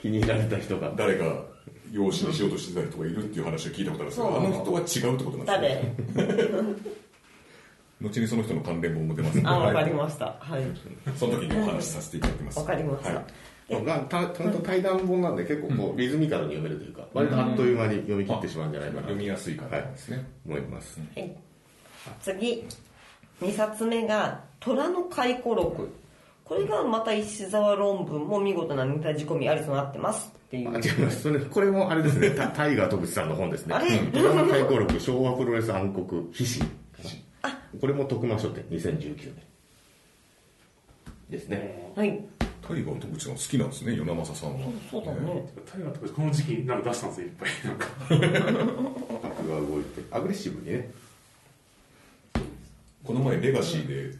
[0.00, 0.92] 気に入られた人が。
[0.96, 1.44] 誰か
[1.92, 5.94] 養子にしようとしてた人がいるっていう話を聞いたことあるんですけどあの人は違うってことなんですね。
[6.16, 6.64] 誰？
[8.10, 10.34] 後にその人の関連本も出ますあわかりはいました。
[10.40, 10.62] はい。
[11.16, 12.58] その時にお話しさせていただきます。
[12.58, 13.24] わかりました、はい
[13.68, 21.36] ちゃんと対談本なんで結構こうリズミカルに読めるというか、割とあっという間に読み切ってしまうんじゃないかなと読みやすい感じですね、思います、はい、
[22.20, 22.64] 次。
[23.40, 25.90] 2冊目が「虎の回顧録」
[26.44, 30.30] これがまた石沢論文も見事なネタ仕込みありとなってます。
[30.46, 30.68] っていう。
[30.68, 31.22] あ違います。
[31.22, 32.30] それこれもあれですね。
[32.32, 33.74] タタイガー徳地さんの本ですね。
[34.12, 36.70] 虎の回顧録昭和プロレス暗黒皮脂
[37.80, 39.34] これも徳間書店2019年。
[41.30, 41.92] ですね。
[41.96, 42.20] はい
[42.66, 44.66] タイガー徳地さん好きなんですね与那政さんは。
[44.90, 45.52] そうだね。
[45.70, 47.50] タイガーとかこの時期なんか出したんですよいっぱい。
[47.64, 47.86] なんか。
[49.36, 50.90] 格が動いてアグレッシブにね。
[53.04, 54.16] この前レガシーで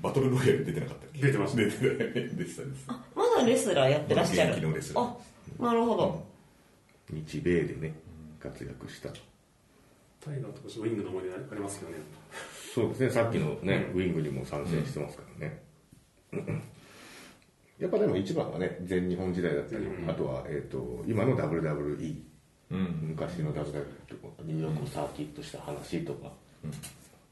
[0.00, 1.22] バトルロイヤル出てなかったっけ？
[1.22, 1.58] 出てました。
[1.58, 2.36] 出てた出てた。
[2.36, 4.50] ですまだレスラーやってらっしゃる。
[4.50, 5.16] 現役のレスラーあ
[5.64, 6.24] なるほど、
[7.10, 7.94] 日米でね
[8.38, 9.08] 活躍した。
[10.24, 11.96] タイガーとかウィングの思い出ありますよね。
[12.74, 13.10] そうですね。
[13.10, 15.62] さっきのね、ウィングにも参戦してますからね、
[17.78, 20.10] やっぱでも一番はね全日本時代だったり、うん。
[20.10, 22.22] あとは、えー、と今の WWE
[22.70, 22.98] うん。
[23.02, 26.32] 昔の WWE とかニューヨークをサーキットした話とか、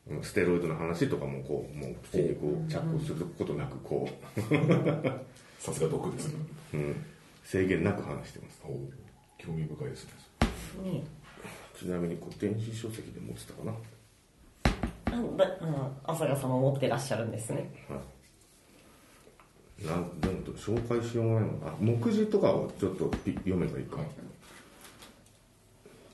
[0.08, 0.22] うん。
[0.22, 4.08] ステロイドの話とかもこうもう普通にこう着工することなくこ
[5.58, 6.34] さすが毒ですね。
[6.74, 7.04] う、うん、
[7.44, 8.62] 制限なく話してます。
[9.38, 10.04] 興味深いです
[10.84, 10.92] ね。
[10.92, 11.04] ね
[11.78, 13.72] ちなみにこう電子書籍で持ってたかな？
[15.06, 17.70] あだあ朝香様持ってらっしゃるんですね。
[17.88, 17.98] はい
[19.84, 23.98] なんでも紹介しようがないのあ目次とかをちょっとピ読めばいいか、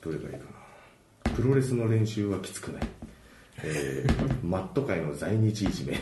[0.01, 0.39] どれがいいか
[1.25, 1.31] な。
[1.31, 2.83] プロレスの練習はきつくない、
[3.63, 5.93] えー マット界の在日いじめ、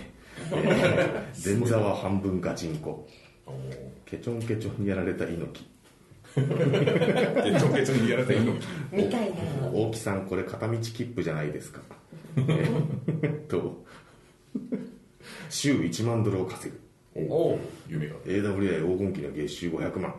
[0.51, 3.07] えー 前座は半分ガチンコ。
[4.05, 5.65] ケチョンケチョンにやられた猪木。
[6.33, 8.67] ケチョンケチョンにやられた猪木。
[8.95, 9.35] みたいな。
[9.71, 11.81] 大木さんこれ片道切符じゃないですか。
[12.37, 13.85] えーと
[15.49, 16.80] 週1万ドルを稼ぐ
[17.15, 20.15] おお夢が AWA 黄金期の月収500万。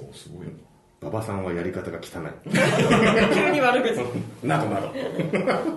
[0.00, 0.52] おおすごいな。
[1.02, 2.30] 馬場さんはやり方が汚い。
[3.34, 4.00] 急に悪口。
[4.42, 4.92] などなど。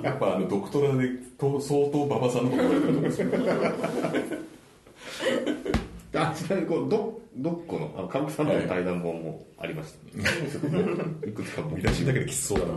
[0.02, 3.28] やっぱあのドクトラでと相当馬場さんのこと言われてると思うんですよ。
[6.16, 11.32] あちなみにこうどどっこのあの歌舞伎さんとの対談本もありました、い。
[11.32, 12.74] くつか見出しだけできつそうだな。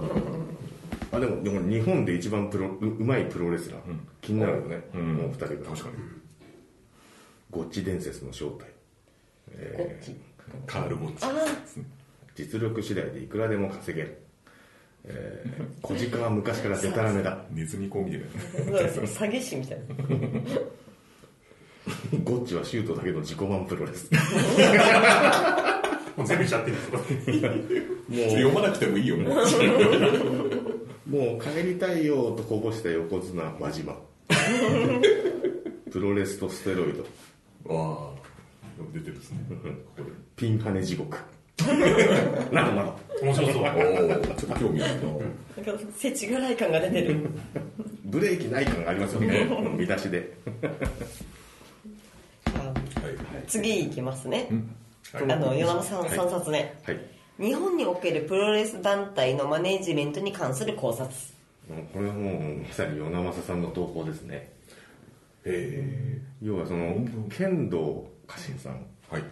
[1.12, 3.80] あでもでも日本で一番プロううまいプロレスラー、
[4.20, 5.14] 気になるよね、うん。
[5.14, 5.70] もう二人が。
[5.70, 6.19] 確かに
[7.50, 8.66] ゴッチ伝説の正体。
[9.76, 10.16] こっち
[10.66, 11.24] カール・ゴッチ。
[11.24, 11.32] あ
[12.36, 14.22] 実力次第でいくらでも稼げる、
[15.04, 17.44] えー、 小鹿は昔からデタラメだ。
[17.50, 18.26] ネズミ講みたいな
[18.88, 19.84] 詐欺師みたいな
[22.24, 24.10] ゴッチはシュートだけの自己満プロレス
[26.16, 28.48] もう全部しちゃってるんですよ。
[28.48, 29.34] 読まなくてもいいよもう。
[31.10, 33.98] もう帰りたいよとこぼした横綱輪島。
[35.90, 37.04] プロレスとステロイド
[37.64, 38.20] わあ。
[38.92, 39.38] 出てるですね。
[39.48, 39.54] こ
[39.96, 41.18] こでピンハネ地獄。
[42.50, 43.62] などなど面白そう。
[43.62, 45.72] おおちょっと興味あるな。
[45.72, 47.16] なんか世知辛い感が出てる。
[48.04, 49.46] ブレーキない感がありますよね。
[49.76, 50.32] 見出しで。
[52.54, 52.74] あはい
[53.46, 54.48] 次いきますね、
[55.12, 56.10] はいあの与那さんはい。
[56.10, 57.00] 3冊目、はい。
[57.38, 61.10] 日本におけるプロレス団体のマネージメントに関する考察。
[61.92, 64.50] これはもうまさに与那政さんの投稿ですね
[65.44, 68.72] え要はその剣道家臣さん。
[69.10, 69.22] ー、はい。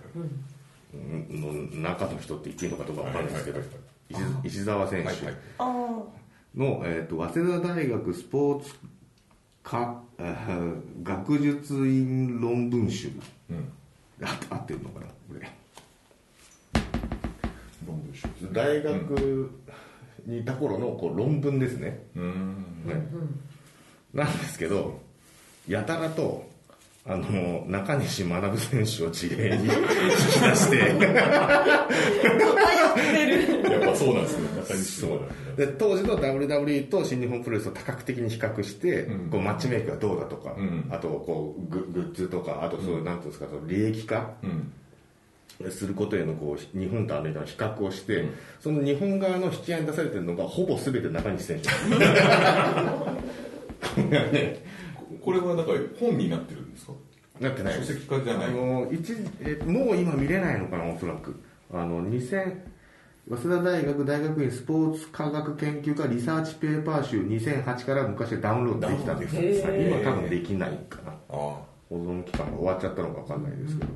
[0.95, 3.61] の中の人って言っていいのかどうかわかんないですけど
[4.09, 5.11] 石石澤選手。
[6.57, 8.73] の、えー、と早稲田大学スポーツ
[9.63, 13.11] 科えー学術院論文集。
[13.51, 13.73] うん。
[14.23, 15.07] あ合ってるのかな？
[15.07, 15.49] これ。
[17.87, 18.27] 論文集。
[18.53, 19.51] 大学
[20.27, 22.85] にいた頃のこう論文ですね、うん。
[22.87, 22.95] ね
[24.13, 25.01] なんですけど
[25.69, 26.49] やたらと
[27.09, 29.81] あの中西学選手を事例に引き出
[30.55, 30.77] して。
[33.71, 35.21] やっぱそうなんですね中西そう。
[35.57, 39.31] で当時の WWE と新日本プロレスを多角的に比較して、うん。
[39.31, 40.87] こうマッチメイクがどうだとか、うん。
[40.91, 44.73] あとこうググッズとかあとそういう、なんていうんですかその利益化うん。
[45.71, 48.35] することへのこう日本とアメリカの比較をして、うん。
[48.61, 51.69] その日本側の引き合いに出されてるのがほぼ全て中西選手
[55.29, 56.93] これはなんか本になってるんですか？
[57.41, 58.47] なってない書籍化じゃない。
[58.49, 61.39] あの一時えもう今見れないのかなおそらく。
[61.73, 62.55] あの2000
[63.29, 71.13] 早稲田大学大学院スポーツ科学研究科リサーチペーパー集2008から昔ダウンロードできたんです今多分できないかな。
[71.13, 73.91] あ保存期間が終わっちゃったのか分かんないですけど、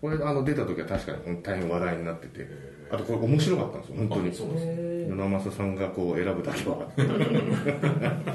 [0.00, 2.48] これあの出た時は確かに大変話題になってて
[2.90, 4.30] あとこれ面白かったんですよ本当に。
[4.30, 4.66] あそうです
[5.10, 6.88] 与那正さんがこう選ぶだけは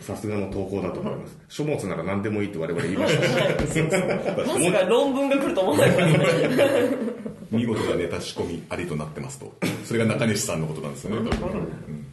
[0.00, 1.38] さすがの投稿だと思います。
[1.48, 3.26] 書物なら何でもいいって我々言いました
[3.72, 3.82] し。
[3.82, 9.52] まさか論文が来ると思わなかったですね見事なネタ仕込みありとなってますと
[9.84, 11.62] それが中西さんのことなんですよね多分う。
[11.62, 12.06] ん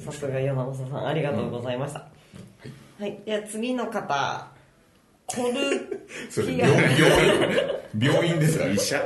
[0.00, 2.06] さすが与那正さんありがとうございました、
[2.98, 4.48] はい、では次の方
[5.26, 5.54] コル
[6.30, 9.00] それキ病ア病病院ですか医者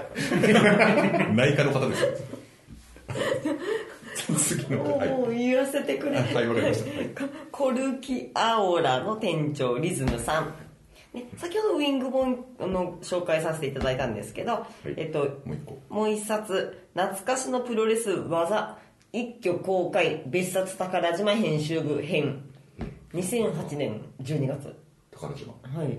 [1.35, 2.09] 内科の方ですよ
[4.15, 6.99] 次の方はいもう言わせてくれ、はいわかりました。
[6.99, 7.11] はい。
[7.51, 10.55] コルキアオラの店長リズムさん、
[11.13, 15.79] ね、先ほどウィング本の紹介させていただいたんですけど、えっと、もう一個。
[15.89, 18.79] もう一冊懐かしのプロレス技
[19.13, 22.45] 一挙公開別冊宝島編集部編。
[23.13, 24.75] 2008年12月。
[25.13, 25.55] 宝島。
[25.63, 25.99] はい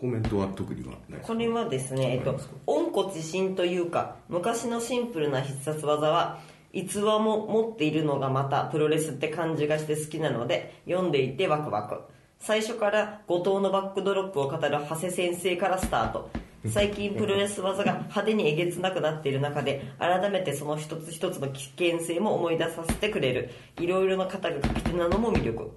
[0.00, 1.20] コメントは特にはない。
[1.20, 6.38] これはですね、えっと、温故知新というか昔のシンプルな必殺技は
[6.72, 12.00] 逸話も持っているのがまたプロレスって感じがして好きなので読んでいてワクワク。
[12.38, 16.30] 最初から後藤のバックドロップを語る長谷先生からスタート。
[16.66, 23.50] 最近プロレス技が派手にえげつなくなっている中で改めてその一つ一つの危険性も思い出させてくれる。
[23.78, 25.70] いろいろな方が書き手なのも魅力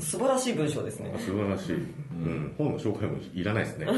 [0.00, 1.12] 素晴らしい文章ですね。
[1.14, 1.78] あ素晴らしい、う
[2.28, 3.86] ん、本の紹介もいらないですね。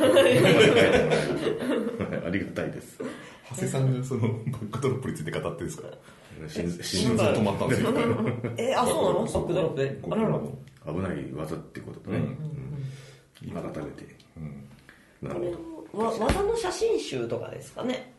[2.25, 2.99] ありがたいです。
[3.51, 5.89] 長谷さんがそのバックドロップについて語ってるんですか？
[6.49, 7.93] 心心臓止まったんですよ。
[8.59, 9.25] えあ そうなの？
[9.25, 9.81] バックドロップ？
[9.81, 13.49] で危ない技ってこととね、うん。
[13.49, 14.07] 今改めて、
[15.23, 15.55] なる
[15.93, 16.05] ほど。
[16.05, 18.13] わ技の写真集とかですかね？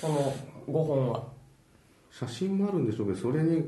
[0.00, 0.34] この
[0.68, 1.24] 5本は。
[2.12, 3.64] 写真もあるんでしょうけどそれに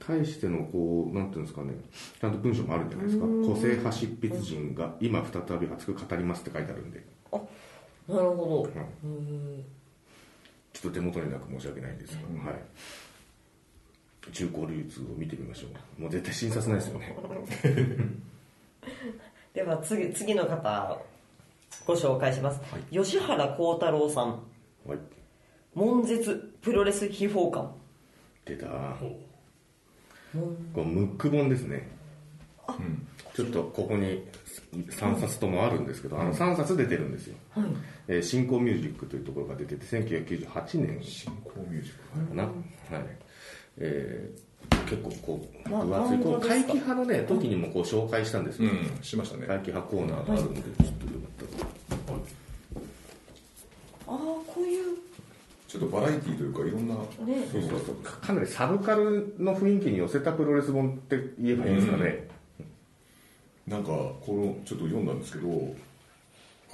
[0.00, 1.74] 対してのこうなんていうんですかね
[2.20, 3.26] ちゃんと文章もあるんじゃないですか。
[3.26, 7.04] 個性派執筆陣が今再び熱く語りますって書いてあるんで。
[8.08, 8.70] なるほど。
[10.72, 12.60] ちょっと手元になく申し訳ないんですが、はい。
[14.32, 15.66] 中古流通を見てみましょ
[15.98, 16.02] う。
[16.02, 17.16] もう絶対診察ないですよね。
[19.54, 20.98] では次次の方
[21.86, 22.60] ご紹介します、
[22.90, 24.42] 吉原幸太郎さん。
[24.86, 24.98] はい。
[25.74, 27.68] 悶絶プロレス秘宝館。
[28.44, 28.66] 出た
[30.32, 31.88] これムック本ですね。
[33.34, 34.24] ちょっとここに
[34.72, 37.36] 3冊ともあるんですけど、あの3冊出てるんですよ、
[38.08, 40.98] えー新興ミュージックというところが出てて1998年。
[41.02, 42.52] 新興ミュージックかな、はい。
[43.78, 44.50] えー
[44.86, 46.18] 結構こうな分厚い。
[46.18, 49.46] こう怪奇派のね時にもこう紹介したんですよ、うんしましたね。
[49.46, 52.16] 怪奇派コーナーがあるのでちょっとよかったら。
[54.06, 54.96] ああこういう
[55.70, 57.46] ちょっとバラエティーというかいろんなね。
[57.52, 57.94] そうそうそう。
[57.96, 62.28] かかなりサブカルの雰囲気に寄せたプロレス本って言えばいいんですかね、
[63.68, 65.48] なんかこのちょっと読んだんですけど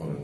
[0.00, 0.14] あの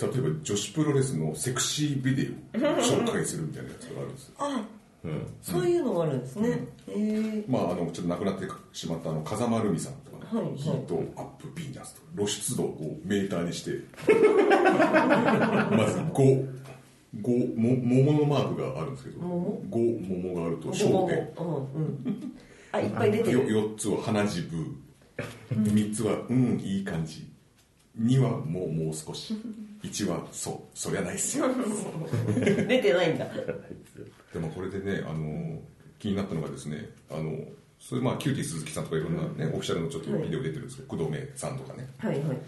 [0.00, 4.34] 例えば女子プロレスのセクシービデオを紹介するみたいなやつがあるんですよ。
[4.38, 4.64] あ
[5.02, 5.26] うん。
[5.42, 7.44] そういうのがあるんですね、えー。
[7.50, 10.56] まああのちょっと亡くなってしまったあの風間ルミさんとかね、はいはい。
[10.56, 13.72] ヒートアップヴィーナスとか露出度をメーターにして。
[15.74, 16.63] まず5
[17.22, 21.18] 五も桃のマークがあるんですけど桃？5桃があると焦点。
[21.38, 21.56] うん。
[21.56, 21.60] う
[22.10, 22.32] ん。
[22.72, 23.48] あいっぱい出てる。
[23.48, 24.74] 4つは鼻血ブー
[25.52, 27.30] 3つはうんいい感じ。
[28.00, 29.34] 2はもうもう少し。
[29.82, 31.46] 1はそうそりゃないっすよ。
[32.34, 33.26] 出てないんだ。
[34.32, 35.60] でもこれでねあの
[35.98, 37.38] 気になったのがですねあの
[37.78, 41.86] それまあキューティー鈴木さんとかいろんなね、オフィシャルのちょっとビデオ出てるんですけど、工藤めぐみさんとかね。
[41.98, 42.38] はいはい。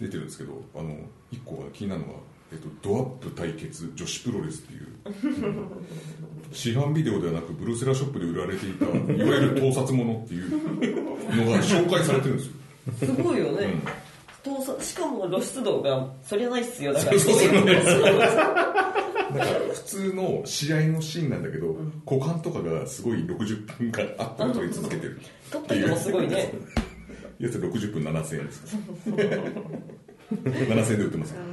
[0.00, 0.96] 出てるんですけどあの
[1.32, 2.14] 1個が気になるのが、
[2.52, 4.86] えっと、ドアップ対決女子プロレスっていう。
[6.52, 8.88] 市販ビデオではなくブルーセラーショップで売られていたい
[9.28, 10.50] わゆる盗撮ものっていう
[11.44, 13.14] のが紹介されてるんですよ。
[13.16, 13.68] すごいよね、
[14.42, 16.92] 盗撮しかも露出度がそりゃないっすよ。
[16.92, 17.48] だから そうそう。
[17.48, 18.86] そうだ
[19.26, 21.76] なんか普通の試合のシーンなんだけど、
[22.08, 25.20] 股間とかがすごい60分間アップで撮り続けてる
[25.50, 26.52] 撮った人もすごいね。
[27.38, 28.76] やつ60分7000円です
[30.32, 31.44] 7000円で売ってます、はい、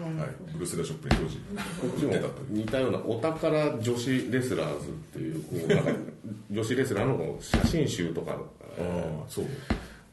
[0.54, 1.38] ブルース・ラーショップに当時
[1.82, 2.14] こっちも
[2.50, 5.92] 似たようなお宝女子レスラーズっていうこうなんか
[6.50, 8.38] 女子レスラーの写真集とか
[9.28, 9.46] そう。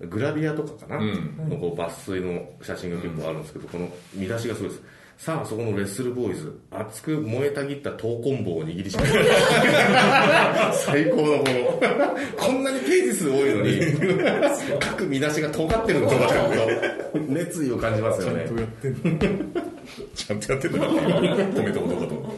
[0.06, 1.36] グラビアとかかな、うん。
[1.50, 4.82] のこう抜粋の写真が結構あるんですけど、この見出しがすごいです
[5.20, 9.26] さあそこのレッスルボーイズ熱く燃えたぎった闘魂棒を握りしめる。
[10.72, 12.16] 最高のこの。
[12.38, 13.80] こんなにページ数多いのに
[14.80, 16.32] 各見出しが尖ってるのとか。
[17.28, 18.46] 熱意を感じますよね。
[18.46, 19.58] ちゃんとやってんの。
[20.14, 21.04] ちゃんとやってんだなっていう
[21.52, 22.36] 止めたことかと。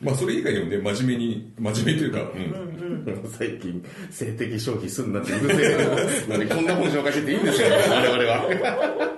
[0.00, 3.30] まあそれ以外にもね真面目に真面目というか、うん。
[3.30, 8.48] 最近性的消費すんなってうるせえこんな本紹介してていいんですか我々は。
[8.98, 9.13] まあ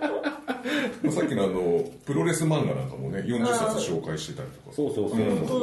[1.13, 4.75] さっきのあのプロレス漫画なんかもね40冊紹介してたりとか。
[4.75, 5.61] そうそうそう、本当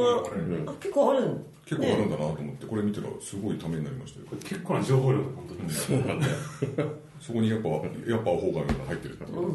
[0.66, 4.26] だあ結構ある結構あるんだなと思ってこれ見たらすごいためになりましたよ。
[4.44, 6.34] 結構な情報量だ本当にそうなんだよ
[7.22, 9.48] そこにやっぱやっぱアホが入ってるってすごい。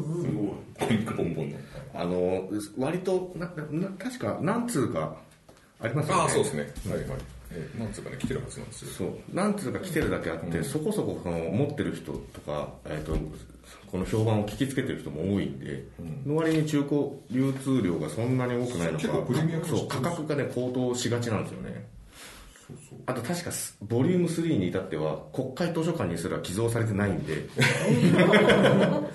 [1.05, 1.57] ポンポンの
[1.93, 5.17] あの割となな確か何通か
[5.79, 6.21] ありますよね。
[6.21, 6.73] ああそうですね。
[6.89, 7.19] はいはい。
[7.51, 8.91] えーなんつうかね来てるはずなんですよ。
[8.91, 9.09] そう。
[9.33, 13.15] 何通か来てるだけあって、そこそこその持ってる人とか、えー、と
[13.91, 15.83] この評判を聞きつけてる人も多いんで、
[16.25, 19.07] の割に中古流通量がそんなに多くないのか。
[19.65, 21.87] そう価格がね高騰しがちなんですよね。
[23.07, 27.49] あと確かスボリューム3に至っては国会図書館にすら寄贈されてないんで。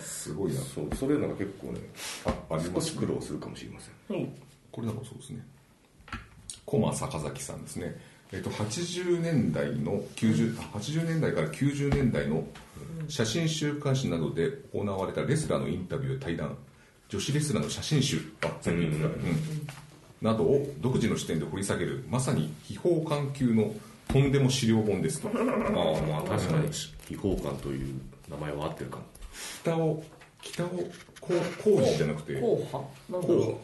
[0.01, 0.61] すごいな。
[0.61, 1.81] そうそういうのが結構ね
[2.27, 4.17] ああり少ますし苦労するかもしれません。
[4.17, 4.29] はい。
[4.73, 5.47] これなんかそうですね。
[6.67, 7.97] 駒坂崎さんですね
[8.35, 12.45] えっと80年代の90あ80年代から90年代の
[13.09, 16.57] 写真週刊誌などで行われたレスラーのインタビューや対談
[17.09, 19.15] 女子レスラーの写真集あ全部言ったうん。
[20.21, 23.73] などを独自の視点で掘り下げるまさに秘宝館級の
[24.09, 25.29] とんでも資料本ですと。
[25.29, 25.35] ああ
[26.07, 26.69] まあ確かに。
[27.09, 27.95] 秘宝館という
[28.29, 29.05] 名前は合ってるかも。
[29.63, 30.03] 北を
[30.45, 30.69] 北を
[31.21, 32.41] こう工事じゃなくて。
[32.41, 32.79] 後派
[33.11, 33.61] なんだろ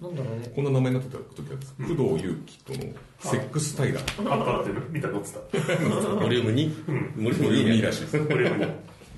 [0.00, 0.04] う。
[0.04, 0.52] なんだろうね。
[0.54, 2.78] こんな名前になってた時は工藤祐樹との
[3.20, 4.42] セックス対談あ。
[4.42, 4.86] ったってる。
[4.90, 5.38] 見たのってた
[6.16, 8.66] ボリューム2、ボリュームボリューム2 2らしいですこれも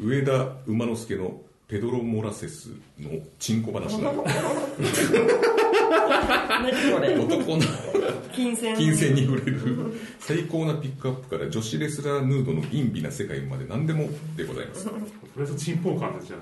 [0.01, 4.25] 上田馬之助のペドロ・モラセスのチンコ話なの
[5.91, 7.17] 何これ？
[7.19, 7.63] 男の
[8.33, 8.77] 金銭。
[8.77, 9.93] 金銭に触れる。
[10.21, 14.85] 最高なピックアップから女子レスラーヌードの陰微な世界まで何でもでございます。
[14.87, 15.03] とり
[15.41, 16.41] あえずチンポー感じゃん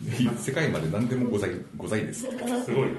[0.38, 2.24] 世界まで何でもございございです。
[2.28, 2.30] ね
[2.64, 2.90] すごいな。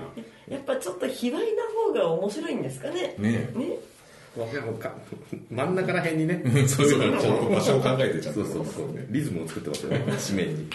[0.50, 1.39] やっぱちょっと卑猥な
[1.86, 3.16] 方が面白いんですかね？
[3.20, 3.54] え。
[3.56, 3.78] ね。
[4.80, 4.93] か
[5.50, 6.41] 真ん中ら辺にね。
[6.68, 7.00] そうそう
[7.52, 8.88] 場所を考えてちゃんとそうそうそう。
[9.10, 10.68] リズムを作ってますよね紙面に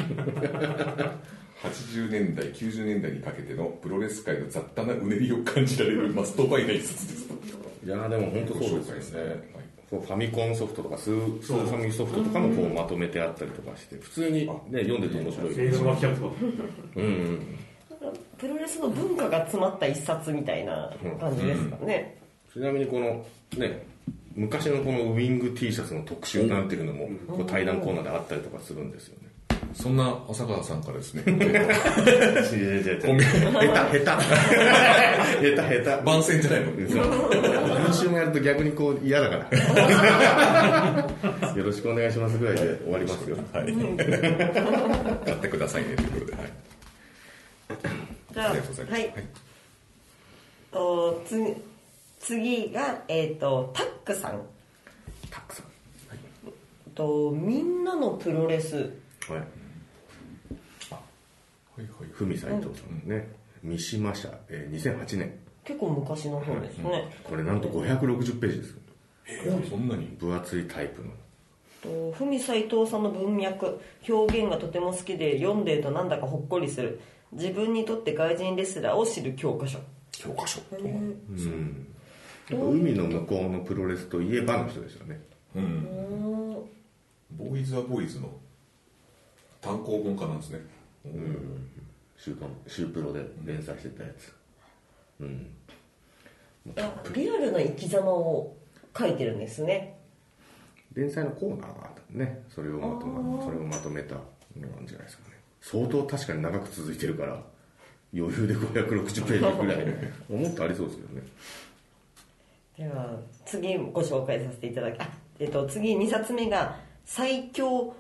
[1.65, 7.29] 80年代90年代にかけてのプロレス界の雑多なうねりを感じられる must buy な一冊です。
[7.29, 7.35] と
[7.87, 9.31] いやーでも本当そうですよね。
[9.31, 9.39] はい。
[9.91, 15.61] ファミコンソフトとかスースーファミソフトとかもこうまとめてあったりとかして普通に、ね、読んでて面白い。
[15.61, 16.33] 映像がキャプト
[16.97, 17.59] うんうん。
[18.37, 22.19] プロレスの文化が詰まった一冊みたいな感じですかね、
[22.53, 23.25] ちなみにこの
[23.57, 23.87] ね
[24.35, 29.24] 昔のこのウィング T シャツの特集なんていうのもこう対談コーナーであったりとかするんですよね
[29.75, 31.23] そんな浅川さんからですね。
[31.27, 31.59] 下手下
[32.95, 33.01] 手。
[33.01, 33.19] 下
[35.43, 36.03] 手 下手。
[36.05, 36.71] 番宣じゃないの。
[37.79, 41.09] 編集もやると逆にこう嫌だから。
[41.57, 43.37] よろしくお願いしますぐらいで終わりますよ。
[43.53, 43.73] はい。
[45.25, 45.97] 買ってくださいね。
[45.97, 46.33] ということで。
[46.35, 46.53] はい。
[48.33, 49.01] じゃあありがとうございます。
[49.01, 49.13] はい。
[50.73, 51.55] と次
[52.21, 54.41] 次が、えっとタックさん。
[55.31, 55.67] たくさん。
[56.95, 58.77] とみんなのプロレス。
[58.77, 59.64] はい
[61.77, 63.29] はいはい文斎藤さんね。
[63.63, 65.39] 三島社、えー、2008年。
[65.65, 68.79] 結構昔の方ですね、これなんと560ページです
[69.71, 70.05] そんなに？
[70.19, 71.11] 分厚いタイプの。
[72.13, 73.81] と文斎藤さんの文脈。
[74.09, 77.01] 表現がとても好きで読んでるとなんだかほっこりする。
[77.33, 79.79] 自分にとって外人レスラーを知る教科書。
[80.13, 80.61] 教科書。
[80.61, 81.87] とうん。
[82.51, 85.21] やっぱ海の向こうのプロレスといえばの人ですよね。
[85.57, 85.85] うん。
[87.33, 88.31] ボーイズ・はボーイズの
[89.61, 90.61] 単行本家なんですね
[92.17, 94.33] 週刊週プロで連載してたやつ。
[95.21, 95.47] うん。
[97.15, 98.57] リアルな生き様を
[98.97, 99.99] 書いてるんですね。
[100.95, 102.43] 連載のコーナーがあったね。
[102.49, 104.23] それをまとめそれをまとめたの
[104.77, 105.35] なんじゃないですかね。
[105.61, 107.43] 相当確かに長く続いてるから
[108.15, 109.87] 余裕で560ページぐらい
[110.31, 111.23] 思ってありそうですけどね。
[112.79, 117.95] では次ご紹介させていただきあ、えっと、次2冊目が「最強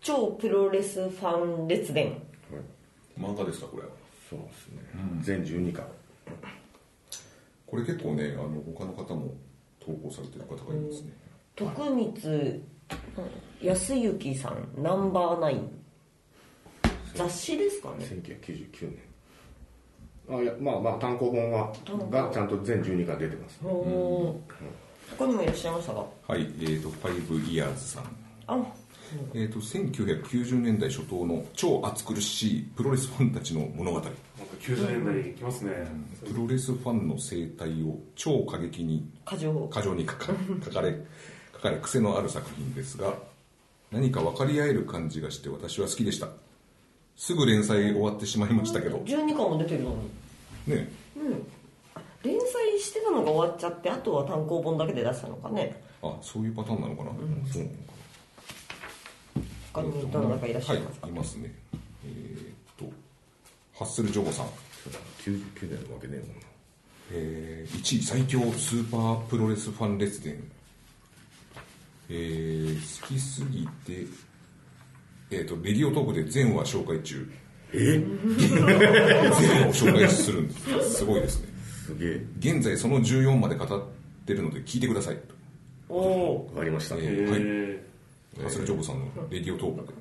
[0.00, 2.22] 超プロレスファン列伝
[3.18, 3.82] 漫画ですかこれ」
[4.30, 4.82] そうですね、
[5.20, 5.86] 全12巻。
[7.66, 9.34] これ結構ねあの他の方も
[9.80, 11.12] 投稿されてる方がいますね、
[11.56, 11.70] 徳
[12.12, 12.62] 光
[13.62, 15.70] 康之さんナンバーナイン。
[17.14, 18.04] 雑誌ですかね。
[18.06, 18.90] 1999
[20.26, 20.36] 年。
[20.38, 21.72] あいやまあまあ単行本は
[22.10, 24.40] がちゃんと全12巻出てます、おお
[25.18, 26.06] 他にもいらっしゃいましたか？
[26.26, 28.04] はいえー、と5 years さん。
[28.46, 28.56] あ
[29.34, 34.00] えー、と1990年代初頭の超暑苦しいプロレスファンたちの物語。
[34.00, 34.14] なんか
[34.60, 35.72] 90年代に来ますね、
[36.26, 39.68] プロレスファンの生態を超過激に過剰。
[39.68, 40.32] 過剰に書か
[40.64, 40.96] 書かれ
[41.54, 43.14] 書かれ癖のある作品ですが
[43.92, 46.28] 何か分かり合える感じがして私は好きでした。
[47.16, 48.98] すぐ連載終わってしまいましたけど。
[48.98, 49.96] 12巻も出てるの。
[50.66, 50.90] にね
[52.24, 55.80] 連載してたのが終わっちゃってあとは単行本だけで出したのかね。
[56.02, 57.10] あそういうパターンなのかな、
[57.52, 57.68] そう
[59.74, 61.52] 他にどなたかいらっしゃいますか、はいいますね。
[62.06, 62.92] えーっと
[63.76, 64.46] ハッスルジョーさん。
[65.24, 66.34] 99年のわけねえもんな。
[67.12, 70.40] えー1位最強スーパープロレスファン列伝。
[72.08, 74.06] えー好きすぎて
[75.30, 77.28] えーっとレディオトークで全話紹介中。
[77.72, 77.76] え？
[77.98, 78.06] 全
[78.62, 80.94] 話を紹介するんです。
[80.98, 81.48] すごいですね。
[81.86, 82.22] すげえ。
[82.38, 83.68] 現在その14まで語っ
[84.24, 85.18] てるので聞いてください。
[85.88, 87.40] おおわかりました、ええーはい。
[87.40, 87.80] ー
[88.42, 89.94] ハッスルジョーさんのレディオトーク。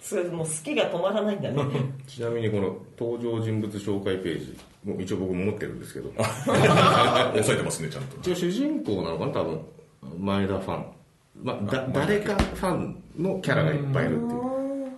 [0.00, 1.62] それもう好きが止まらないんだね。
[2.06, 6.10] ちなみにこの登場人物紹介ページもう一応僕も持ってるんですけど。
[6.18, 8.16] 押さえてますねちゃんと。
[8.18, 9.60] 一応主人公なのかな多分
[10.18, 10.86] 前田ファン、
[11.42, 14.40] まあ、だ誰かファンのキャラがいっぱいいるっていう。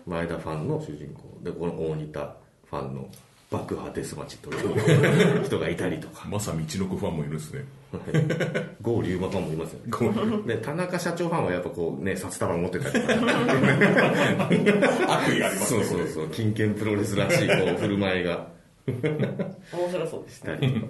[0.07, 1.39] 前田ファンの主人公。
[1.43, 2.37] でこの大仁田
[2.71, 3.09] ファンの
[3.53, 6.27] 爆破デスマチという人がいたりとか。
[6.29, 7.65] まさ道のくファンもいるんですね。
[8.81, 9.81] 郷龍馬ファンもいますよ
[10.13, 10.55] ね。
[10.55, 13.15] で田中社長ファンはやっぱこうね札束持ってたりとか。
[15.21, 15.85] 悪意ありますね。
[15.85, 16.29] そうそうそう。
[16.29, 18.49] 金券プロレスらしいこう振る舞いが。
[18.87, 19.03] 面
[19.93, 20.83] 白そうですしたり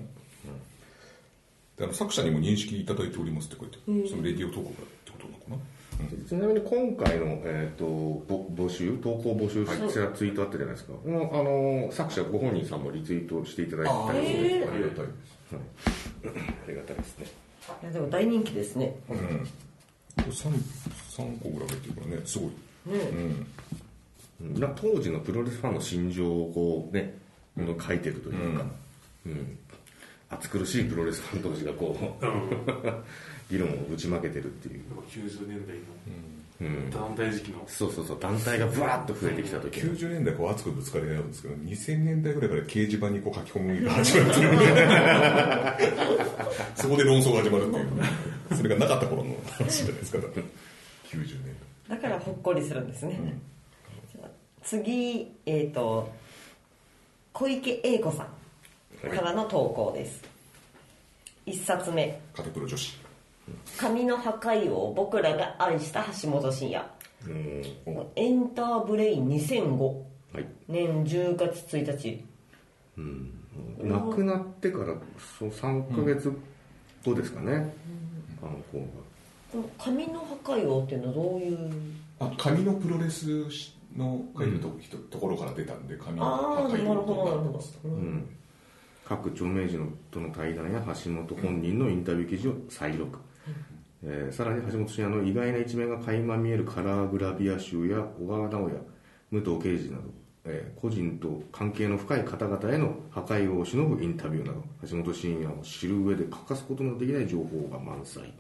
[1.93, 4.07] 作者にも認識いただいておりますって書いてある。
[4.09, 5.57] そのレディオトークがってことなのかな
[6.29, 7.85] ちなみに今回の、えー、と
[8.27, 14.69] ぼ募集投稿募集したツイートあったじゃないですか、このあの作者ご本人さんもリツイートしていただいてたりするんで。
[14.69, 15.07] ありがたい。
[15.07, 17.27] ですありがたいですね。
[17.83, 18.97] いやでも大人気ですね。
[19.09, 19.17] うん。
[19.19, 19.25] こ
[20.19, 20.33] れ 3,
[21.11, 22.23] 三個ぐらい入ってるからね。
[22.25, 22.49] すごい。
[22.49, 23.01] ね。
[24.41, 24.61] うん。
[24.61, 27.19] な当時のプロレスファンの心情をこうね
[27.55, 28.65] もの書いてるというか、
[29.27, 29.59] うん。
[30.31, 32.27] 暑苦しいプロレスファン同士がこう。
[32.27, 33.05] うん
[33.53, 35.77] 議論を打ち負けてるっていう、90年代
[36.61, 37.63] うん、の団体時期の。
[37.67, 44.53] そうそうそう団体がブワーッと増えてきた時に90年代こう熱くぶつかり合うんですけど2000年代ぐらいから掲示板にこう書き込みが始まるっていう
[46.77, 50.45] そこで論争が始まるっていうそれがなかった頃の話じゃないですかだって90
[51.45, 51.57] 年
[51.89, 53.19] だからほっこりするんですね、
[54.15, 54.29] じゃあ
[54.63, 56.11] 次えっ、と
[57.33, 58.29] 小池栄子さ
[59.05, 60.23] んからの投稿です、
[61.45, 62.07] 一冊目。
[62.07, 62.97] 代カテプロ女子
[63.79, 66.85] 「紙の破壊王僕らが愛した橋本真也」
[67.27, 67.63] うん。
[68.17, 70.47] エンターブレイン2005はい。
[70.69, 72.25] 年10月1日。
[73.83, 74.95] 亡くなってから
[75.39, 76.33] そう3ヶ月
[77.05, 77.75] 後ですかね、
[78.43, 78.85] あの子が。
[79.51, 81.71] この紙の破壊王っていうのはどういう？
[82.21, 83.27] あ紙のプロレス
[83.97, 84.69] の書いてると,、
[85.11, 88.37] ところから出たんで紙のああ破壊なるほどなるほどになってますうん、
[89.05, 93.19] 各著名人との対談や橋本本人のインタビュー記事を再録、
[94.05, 98.77] えーさらに橋本真也の意外な一面が垣間見えるカラーグラビア集や小川直也
[99.31, 100.03] 武藤敬司など、
[100.45, 108.33] えー個人と関係の深い方々への破壊を忍ぶインタビューなど橋本真也を知る上で欠かすことのできない情報が満載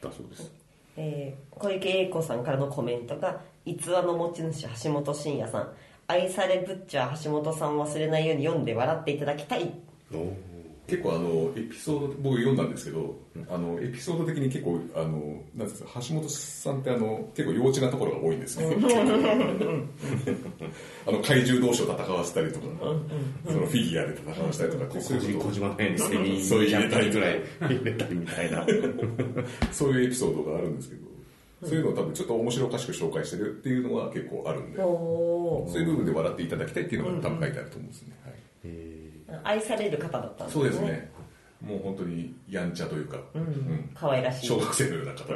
[0.00, 0.50] だそうです。
[0.96, 5.72] えー小池栄子さんからのコメントが「逸話の持ち主橋本真也さん。
[6.06, 9.72] 愛されブッチャー橋本さんを忘れないように読んで笑っていただきたい
[10.86, 13.16] 結構あのエピソード僕読んだんですけど、
[13.48, 18.66] あのエピソード的に結構あのなんですか橋本さんってあの結構幼稚なところが多いんですね。
[21.06, 22.66] あの怪獣同士を戦わせたりとか、
[23.46, 28.66] そのフィギュアで戦わせたりとかそういう小島のようにセミ そういうジャンプぐらい入れたりみたいな。
[29.72, 31.02] そういうエピソードがあるんですけど、
[31.66, 38.34] そういうのを多分ちょっと面白おかしく紹介してるっていうのは結構あるんで、おそういう部分で笑っていただきたいっていうのが多分書いてあると思うんですね、はい。
[38.68, 38.93] ー
[39.42, 41.10] 愛される方だったんですそうですね。
[41.60, 43.90] もう本当にやんちゃというか、うん。
[43.94, 44.46] 可愛らしい。
[44.46, 45.24] 小学生のような方。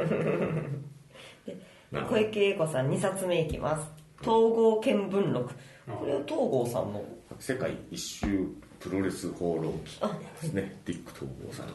[2.08, 3.90] 小池栄子さん2冊目いきます。
[4.22, 5.54] 統合見聞録。
[5.86, 7.02] これは東郷さんの
[7.38, 8.46] 世界一周
[8.78, 9.98] プロレス放浪記
[10.42, 10.78] ですね。
[10.84, 11.74] ディック統合さんの。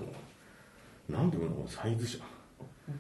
[1.10, 2.20] なんでのサイズ社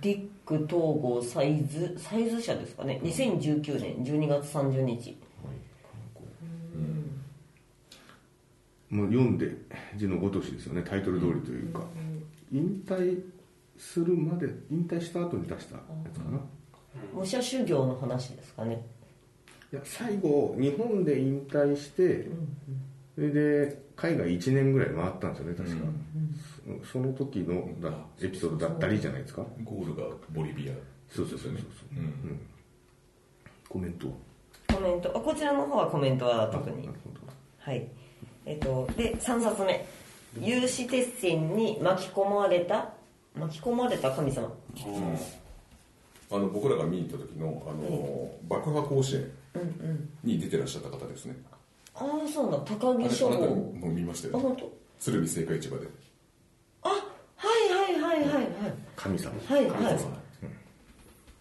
[0.01, 2.99] ディック統合サイズサイズ社ですかね。
[3.03, 5.17] 2019年12月30日
[8.93, 9.51] もう読んで
[9.95, 11.81] 字のごとしですよねタイトル通りというか、
[12.51, 13.19] 引退
[13.75, 15.81] するまで引退した後に出したや
[16.13, 16.39] つかな、
[17.19, 18.85] 武者修行の話ですかね。
[19.71, 22.27] いや最後日本で引退して、
[23.15, 25.75] それで海外1年ぐらい回ったんですよね確か、
[26.83, 27.91] そその時のだ
[28.21, 29.43] エピソードだったりじゃないですか。
[29.63, 30.73] ゴールがボリビア。
[31.09, 32.39] そうそうそうそうそう、うん。
[33.67, 34.13] コメントは
[34.75, 35.17] コメント。
[35.17, 36.87] あこちらの方はコメントは特に。
[37.57, 37.87] はい
[38.45, 39.85] えっとで3冊目。
[40.41, 42.89] 有刺鉄線に巻き込まれた
[43.37, 44.51] 巻き込まれた神様。
[46.31, 49.31] あの僕らが見に行った時のあの、爆破甲子園
[50.23, 51.35] に出てらっしゃった方ですね、
[51.93, 52.71] ああそうなんだ。
[52.71, 54.71] 高木書あなた房も見ましたよあ本当？
[54.99, 55.87] 鶴見青果市場で。
[56.81, 58.47] あはいはいはいはい
[58.95, 59.31] 神様。
[59.47, 59.83] はいはい。
[59.83, 59.99] はい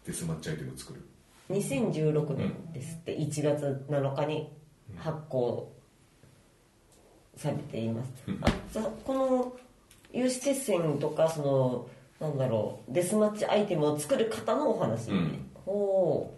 [0.05, 1.01] デスマッチアイテムを作る。
[1.49, 3.17] 2016年ですって。
[3.17, 4.53] 1月7日に
[4.97, 5.73] 発行
[7.43, 8.09] されています、
[8.41, 9.53] あじゃあこの
[10.13, 11.89] 有刺鉄線とかその
[12.23, 15.51] なんだろうデスマッチアイテムを作る方のお話、うん。
[15.65, 16.33] ほ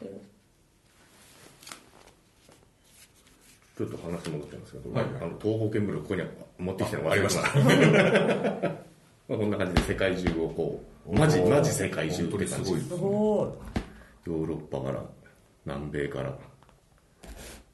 [0.00, 0.04] う。
[0.04, 0.10] で
[3.76, 5.04] ちょっと話戻っちゃいますけど、はい。
[5.04, 7.42] あの東方見聞録ここには持ってきたのがありました。
[9.28, 14.30] まあこんな感じで世界中をこうマジマジ世界中って感じすごい。
[14.30, 15.02] ヨーロッパから
[15.64, 16.38] 南米から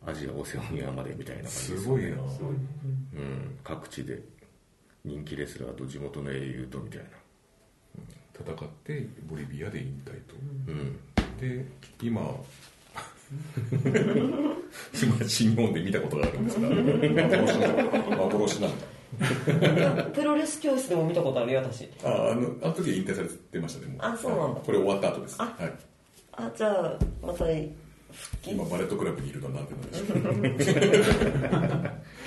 [0.06, 4.20] アジアオセオニアまでみたいな感じですごいなうん、各地で
[5.04, 7.06] 人気レスラーと地元の英雄とみたいな。
[8.34, 10.34] 戦ってボリビアで引退と、
[10.66, 10.98] うん。
[11.38, 11.64] で
[12.02, 12.20] 今
[15.00, 16.68] 今新日本で見たことがあるんですが。
[16.68, 18.16] 幻なんだ。
[18.16, 18.86] 幻なんだ。
[19.76, 21.88] いやプロレス教室でも見たことあるよ私。
[22.02, 24.04] ああのあの時は引退されてましたねも。
[24.04, 24.60] あそうなんだ。
[24.60, 25.36] これ終わった後です。
[25.38, 25.72] あはい。
[26.32, 27.44] あじゃあまた
[28.46, 30.76] 今バレットクラブにいるのはなんてなんでしょう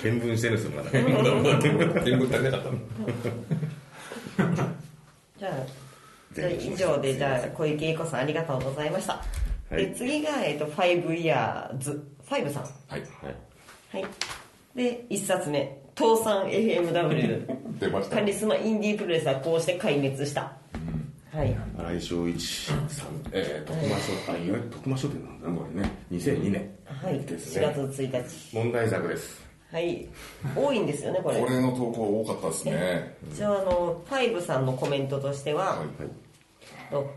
[0.04, 0.68] 見聞してるんです
[0.98, 1.14] 見
[2.16, 2.78] 聞足りなかったの。
[5.38, 5.52] じゃあ
[6.32, 9.22] じゃあ以上でじゃあ小池栄子さんありがとうございました、
[9.70, 9.86] はい。
[9.86, 12.62] で次が、えっと、5イヤーズ5さん。
[12.62, 13.00] はい。
[13.00, 13.02] はい。
[13.92, 14.06] はい。
[14.74, 15.88] で1冊目。
[15.98, 18.16] 倒産 FMW 出ました。
[18.16, 20.52] カリスマインディープロレスはこうして壊滅した、
[21.32, 21.56] はい。
[21.76, 22.88] 新井翔一さん、
[23.32, 25.90] えー、徳間書あいわゆる徳間書店なんだなこれね。
[26.10, 27.20] 2002年はい。
[27.20, 28.56] です4月ね1日。
[28.56, 29.46] 問題作です。
[29.70, 30.08] はい。
[30.56, 31.40] 多いんですよねこれ。
[31.40, 33.16] これの投稿多かったですね。
[33.34, 36.10] じゃああの5さんのコメントとしては、はいはい。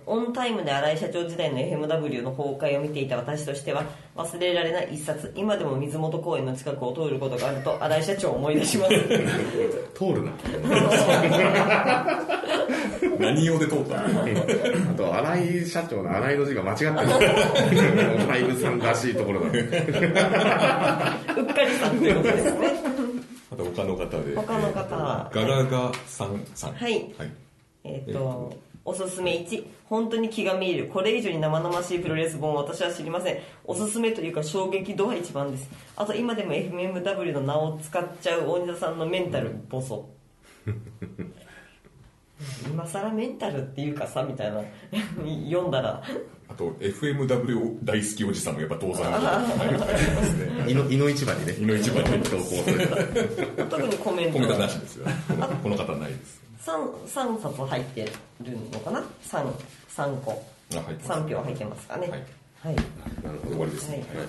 [0.06, 3.86] オンタイムで新井社長時代の FMW の崩壊を見ていた私としては
[4.16, 8.92] 忘れられない一冊今でも水元公園の近くを通ることがあると新井社長を思い出します。
[9.96, 10.34] 通るな
[13.22, 14.22] 何用で通ったの？
[14.22, 14.26] あ
[14.96, 16.92] と新井社長の新井の字が間違ってる。
[16.92, 19.60] ファイブさんらしいところだね。
[19.60, 22.74] うっかりさんということですね。
[23.52, 24.36] あと他の方で。
[24.36, 26.74] 他の方はガガガさんさん。
[26.74, 26.94] はい。
[27.18, 27.32] はい。
[27.84, 30.88] えっ、とおすすめ1本当に気が見える。
[30.88, 33.40] これ以上に生々しいプロレス本を私は知りません。
[33.66, 35.70] おすすめというか衝撃度は一番です。
[35.96, 40.10] あと今でも FMW の名を使っちゃう大仁田さんのメンタルボソ
[42.70, 44.62] 今更メンタルっていうかさみたいな
[45.46, 46.02] 読んだら。
[46.50, 49.20] あと FMW 大好きおじさんもやっぱ倒産は
[49.66, 49.86] いま
[50.24, 51.54] すね井の井の一番にね。
[51.54, 53.64] 井の一番に投稿された。
[53.66, 55.08] 特にコメントコメントはなしですよ。
[55.30, 56.42] このこの方ないです。
[56.66, 58.12] 3, 3冊入って
[58.42, 59.46] るのかな？3,
[59.96, 60.44] 3個。
[60.76, 61.22] あ入ってます。
[61.22, 62.10] 3票入ってますかね。
[62.10, 62.20] はい。
[62.64, 62.76] はい、
[63.24, 63.56] なるほど。
[63.56, 64.06] 終わりですね。
[64.14, 64.28] はい。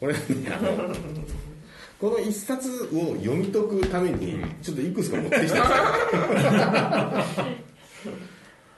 [0.00, 0.18] これね
[0.52, 0.94] あの
[2.04, 5.40] この一冊を読み解くためにちょっといくつか持ってきた。
[5.40, 5.62] んですよ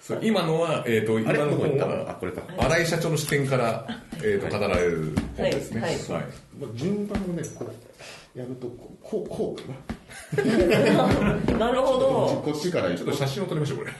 [0.01, 1.39] そう今のは、えー、と今あれ？
[1.41, 3.85] の本どこ行ったあはこれか新井社長の視点から、
[4.18, 5.81] えー、と語られる本ですね。
[5.81, 5.91] はい。
[5.91, 6.03] はい。
[6.07, 9.72] まあ順番をねこうやるとこうこうこうか
[11.51, 11.59] な。
[11.59, 12.43] なるほど。
[12.45, 13.91] こっちからちょっと写真を撮りましょうこれ。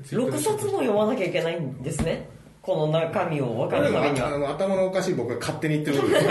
[0.16, 2.26] 6冊も読まなきゃいけないんですね
[2.66, 6.26] この中身を分かるためにあはの頭のおかしい僕が勝手に言ってることです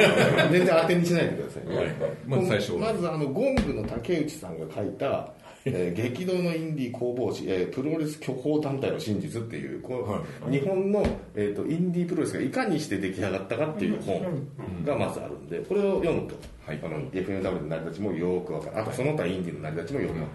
[0.52, 1.96] 全然当てにしないでくださいね、はい。
[2.26, 5.30] まず最初まずあのゴングの竹内さんが書いた
[5.64, 10.22] 「えー激動のインディー攻防史、えープロレス巨峰団体の真実」っていうこう、は
[10.52, 11.06] 日本の、
[11.36, 14.22] えー、とインディープロレスがいかにして出来上がったかっていう本
[14.84, 16.36] がまずあるんでこれを読むと、
[16.68, 16.80] はい。
[16.84, 18.82] あの FNW の成り立ちもよく分かる。
[18.82, 20.28] あとその他インディーの成り立ちもよく分か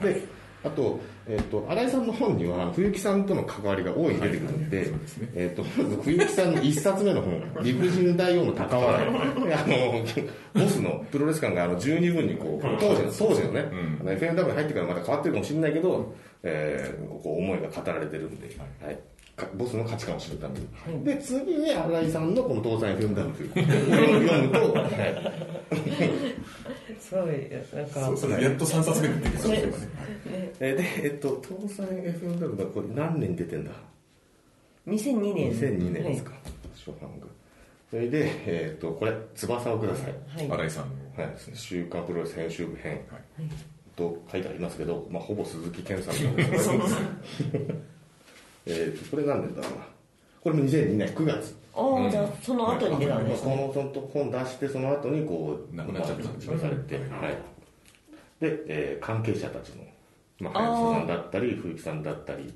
[0.00, 5.28] る、であと,、えー、と新井さんの本には冬木さんとの関わりが大いに出てくるんで、はいそうですね。
[5.34, 9.08] えー、とまず冬木さんの一冊目の本「理不尽大王の高笑い」
[9.52, 13.98] あのボスのプロレス感があの十二分にこう当時の当時のね、ん。
[14.00, 18.48] あの FNW に入ってからまた変わってるかもしれないけど、えーこう思いが語られてるんで、
[18.84, 18.94] はい。
[18.94, 19.02] か
[19.54, 21.04] ボスの価値観を知るために、はい。
[21.04, 23.32] で次に新井さんのこの倒産 FMW を
[24.28, 24.92] 読むと、はい
[27.00, 28.00] すごいなんか。
[28.06, 29.88] そうそれやっと3冊目に出てきたんですよね。
[30.60, 33.70] えーで、えっと、倒産 FMW がこれ何年出てんだ
[34.86, 35.52] ？2002年。
[35.52, 36.32] 2002年ですか、
[36.74, 37.26] 初版が。
[37.90, 41.22] それで、えっとこれ「翼をください」はい、はい新井さんの。
[41.24, 41.32] はい。
[41.34, 42.92] ですね、週刊プロレス編集部編。
[43.10, 43.22] はい。
[43.96, 46.70] と書いてありますけど、まあ、ほぼ鈴木健さん なんです。
[47.50, 47.74] けど
[48.66, 49.86] えーとこれ何年だろうな。
[50.42, 51.56] これも2002年9月。
[51.74, 56.54] ああ、じゃあその後に出たんまあですね、このその本出してその後にこう亡くなっちゃったんですね。
[56.54, 57.04] まあされて、はい、
[58.40, 59.84] で、えー関係者たちの、
[60.40, 62.52] まあ、さんだったり冬木さんだったり、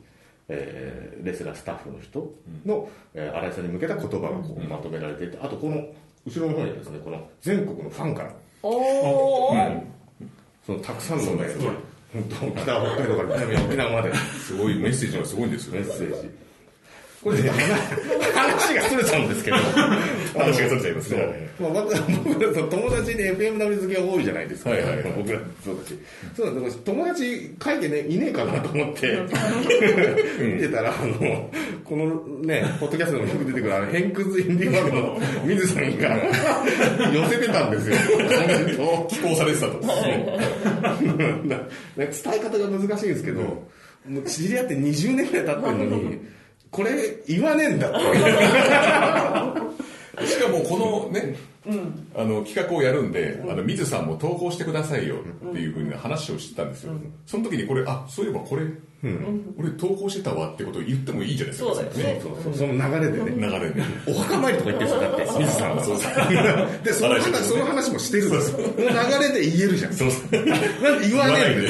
[0.48, 2.30] えーレスラースタッフの人
[2.64, 5.76] の、えー新井さんに向けた言葉がこうまとめられていてあとこの
[6.26, 8.34] 後ろの方にはですねこの全国のファンから。
[8.62, 9.54] おお、
[10.66, 11.46] そのたくさんのね
[12.38, 14.14] 本当北北海道から南沖縄まで。
[14.14, 16.45] すごいメッセージがすごいんですよメッセージ
[17.22, 17.50] これね
[18.34, 19.56] 話がそれちゃうんですけど。
[20.38, 21.48] 話がそれちゃいますね。
[21.58, 25.12] まあ、僕ら友達で FMW 好きが多いじゃないですか、はいはいはい。
[25.16, 25.98] 僕らそうだし。
[26.36, 29.18] そうだ友達書いてねいねえかなと思って。
[30.38, 31.50] 見てたらあの
[31.84, 36.16] このねポッドキャストでもよく出てくるあの偏屈インディーバグの水さんが
[37.12, 37.96] 寄せてたんですよ。
[39.08, 39.80] 寄稿されてたと。
[41.96, 46.35] 伝え方が難しいんですけど、もう知り合って20年ぐらい経ってるのに
[46.76, 47.98] これ言わねえんだって。
[50.26, 51.36] しかもこのね、
[52.14, 55.18] あの企画をやるんで、あの水さんも投稿してくださいよっ
[55.52, 56.92] ていうふうな話をしてたんですよ、
[57.26, 58.62] その時にこれあそういえばこれ、
[59.58, 61.74] 俺投稿してたわってことを言ってもいいじゃないですか。
[61.74, 62.20] そうだよね。
[62.22, 63.30] そうそうその流れでね。
[63.36, 63.82] 流れで。
[64.06, 65.26] お墓参りとか言ってるんですよだって。
[65.38, 66.12] 水さんはそうそう。
[66.82, 68.84] でその話その話もしてるんですよその流
[69.20, 69.92] れで言えるじゃん。
[69.92, 70.46] そうそう。
[70.46, 70.56] な
[70.96, 71.60] んで言わねえ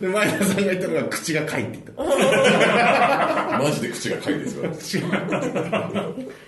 [0.00, 0.08] で。
[0.08, 3.58] 前田さんが言ったのが口がかいって言った。
[3.62, 5.02] マジで口がかいですよ。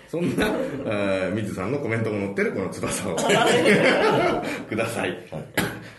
[0.09, 0.47] そんな、
[0.87, 3.17] えー水さんのコメントも載ってるこの翼を。
[4.69, 5.17] ください。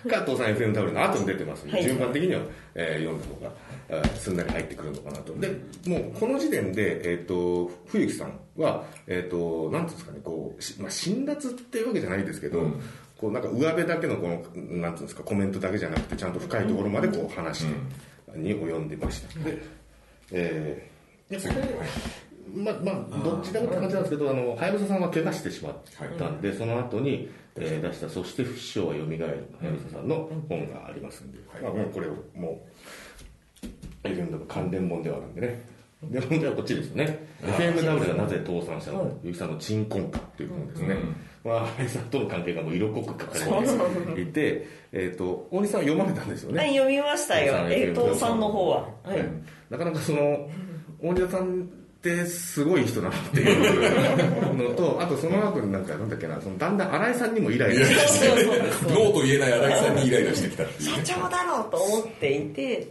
[0.09, 1.83] か、父さん FMW の後に出てますんで、はい。
[1.83, 2.40] 順番的には、
[2.75, 3.51] えー読んだ方が、
[3.89, 5.33] えーすんなり入ってくるのかなと。
[5.35, 5.49] で、
[5.87, 12.71] もうこの時点で、えっ、と、冬木さんは、えっ、と、なんていうんですかね、こう、しまあ、辛辣っていうわけじゃないですけど、
[13.17, 19.39] こうなんか上辺だけのこの、なんていうんですか、コメントだけじゃなくて、ちゃんと深いところまでこう話して、に及んでました。
[19.39, 19.61] で、
[20.31, 20.91] えー
[21.31, 25.75] でこれまあまあ、どっちでもって感じなんですけど、あの、はやぶささんは怪我してしまっ
[26.17, 32.61] たんで、その後に、えー出した、そして不死鳥は蘇る、はやぶささんの本がありますんで、まあ、もうこれを、も
[33.63, 35.61] う、FMW の関連本ではあるんでね。
[36.03, 37.27] で、問題はこっちですよね。
[37.43, 40.97] FMW がなぜ倒産したのか、ゆきさんの鎮魂歌という本ですね。
[41.43, 46.57] まあ、林さんとの関係がもう色濃く書かれていて、えっと、大西さんは読まれたんですよね。
[46.59, 47.53] はい、読みましたよ。
[47.69, 48.89] えー、さんの方は。
[49.03, 49.23] はい。
[49.69, 50.49] なかなかその
[51.01, 51.69] 大西さん
[52.01, 58.91] ってすごい人だなっていうのと あとその後になんかなんだっけなそのだんだん新井さんにもイライラしてそうそうそう。
[58.91, 62.87] ノーと言えない新井さんにイライラしてきた社ね長だろうと思っていて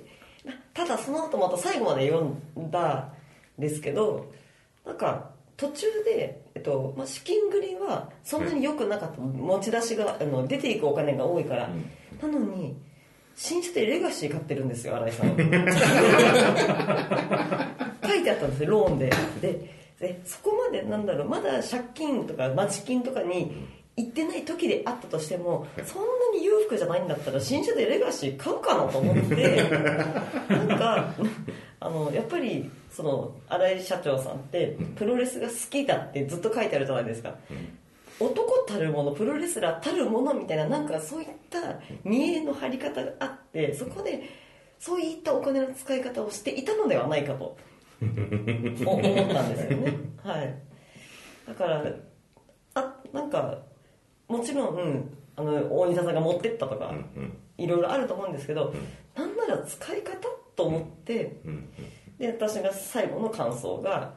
[0.72, 3.12] ただその後また最後まで読んだ
[3.58, 4.30] んですけど
[4.86, 11.68] なんか途中で、えっとまあ、資金繰りはそんなに良くなかった、持ち出しがあの出ていくお金が多いから、
[12.22, 12.74] なのに
[13.42, 15.28] 新種でレガシー買ってるんですよ新井さん。
[18.06, 19.10] 書いてあったんですよローンで。
[19.40, 23.50] ででそこまでなんだろうまだ借金とか町金とかに
[23.96, 29.62] 行ってない時であったとしてもそんなに裕福じゃないんだったら新車でレガシー買うかなと思って。
[30.50, 31.14] なんか
[31.80, 37.36] あのやっぱりその新井社長さんってプロレスが好きだってずっと書いてあるじゃないですか、
[38.20, 44.22] 男たるものプロレスラーたるものみたいななんかそういった見栄の張り方があってそこで
[44.78, 47.56] そういったお金の使い方をしていたのではないかと
[48.84, 49.98] お思ったんですよね。
[50.22, 50.54] はい。
[51.46, 51.84] だから
[52.74, 53.58] あなんか
[54.28, 56.94] もちろん、うん、あの大西さんが持ってったとか、
[57.58, 58.72] いろいろあると思うんですけど、
[59.16, 60.16] なんなら使い方
[60.54, 61.40] と思って、
[62.18, 64.14] で私が最後の感想が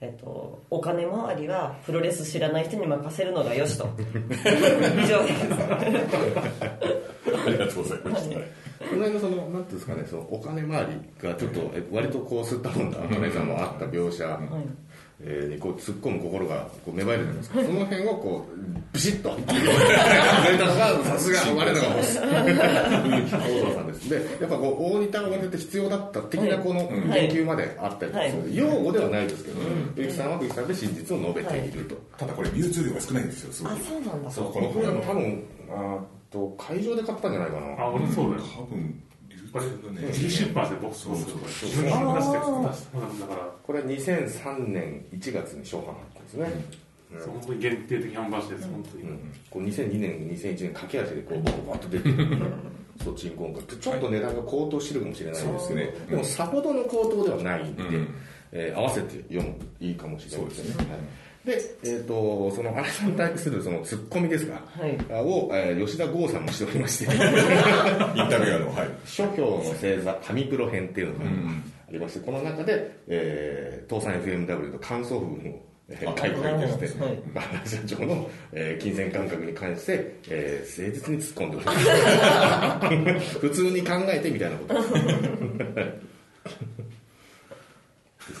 [0.00, 3.88] えっと、お金回りはプロレス知らない人に任せるのがよしと。
[3.96, 5.46] 以上です。
[7.46, 14.38] ありがとうございましたこの間そのなんていうんですかねそのお金回りがちょっとえ割とこう吸ったもんだ金井さんもあった描写、
[15.18, 17.50] えーにこう突っ込む心がこう芽生えるじゃないです。
[17.50, 18.56] かその辺をこう
[18.92, 19.34] ビシッと。
[19.34, 19.52] 言れ
[20.58, 24.10] たのがさすが我らがボス大沢さんです。
[24.10, 29.60] でやっぱこう大仁田が割と必要だった的なこの言及まであったりとかする、用語ではないですけど
[29.96, 34.30] 結城さんは結城さんで真実を述べていると、ただこれ流通量が少ないんですよすごあくそうなんだ。
[34.30, 37.84] そうこのこれは多分あーと会場で買ったんじゃないかな。
[37.84, 38.42] あ俺そうだよ。
[38.54, 39.05] 多分流
[39.56, 46.48] これそうだね自費出版してボックスボスそうそう自分で出したやつ出しただからこれは2003年1月に初版発行ですね、
[47.18, 49.18] そう本当に限定的販売してです本当に、うん。
[49.50, 52.52] こう2002年2001年駆け足でこうボコボコっと出てくる
[53.02, 58.14] そう鎮魂歌ちょっと値段が高騰してるかもしれないですけど、そうですねでもさほどの高騰ではないんで、うん。
[58.52, 60.72] えー合わせて読むといいかもしれないですね。
[60.72, 60.98] そうはい
[61.46, 64.98] で、えー、とその荒井さんに対するそのツッコミですか、はい。
[65.08, 67.04] あを、えー吉田剛さんもしておりまして。
[67.06, 68.88] インタビュアーのはい。
[69.04, 81.66] 書評の星座神プロ編っていうのがうんありまして、この中で、えー、東産 FMW の感想文を、え書いておりまして、はいまあ社長の、えー金銭感覚に関して、えー誠実に突っ込んでおり
[83.14, 83.38] ます。
[83.46, 84.74] 普通に考えてみたいなこと。
[84.74, 84.88] です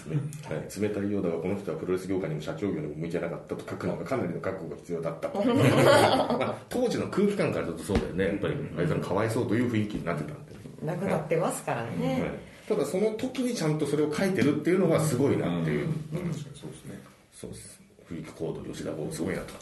[0.06, 0.16] ね。
[0.48, 5.28] はい、冷たいようだが、この人はプロレス業界にも社長業にも向いてなかったと書くのがかなりの覚悟が必要だった。
[5.28, 5.38] と。
[5.44, 5.54] ま
[6.46, 8.24] あ、当時の空気感からするとそうだよね。
[8.26, 10.56] やっぱり、あいつらかわいそうという雰囲気になってたんで。
[10.82, 12.30] なくなってますからね、はい。
[12.68, 17.00] ただその時にちゃんとそれを書いてるっていうのがすごいなっていう、うん確かにそうですね。
[17.32, 19.54] そうですフリークコード吉田剛すごいなと。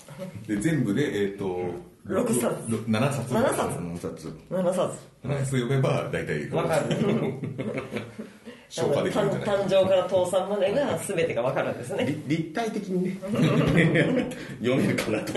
[0.47, 1.71] で全部でえっ、と
[2.05, 2.45] 六冊。
[2.45, 3.35] ろ7冊。
[3.35, 3.79] 7冊。
[3.79, 4.29] 7冊。
[4.51, 4.99] 7冊。
[5.25, 6.97] 7冊読めば大体わかる
[8.75, 9.47] 消化できるんじゃない？
[9.67, 12.05] 誕生から倒産までが全てがわかるんですね。
[12.27, 13.17] り立体的にね。
[14.61, 15.33] 読めるかなと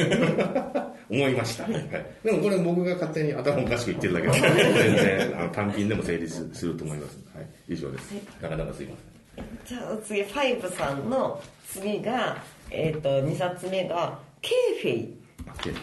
[1.10, 1.74] 思いました、はい、
[2.24, 4.64] でもこれ僕が勝手に頭おかしく言ってるだけなので。
[4.64, 8.12] 全然あの単品でも成立すると思います、はい、以上です。
[8.42, 8.96] なかなかすいま
[9.36, 9.48] せん。
[9.66, 12.38] じゃあ次ファイブさんの次が、
[12.72, 15.14] えっと2冊目がケーフェイ。
[15.48, 15.76] あケー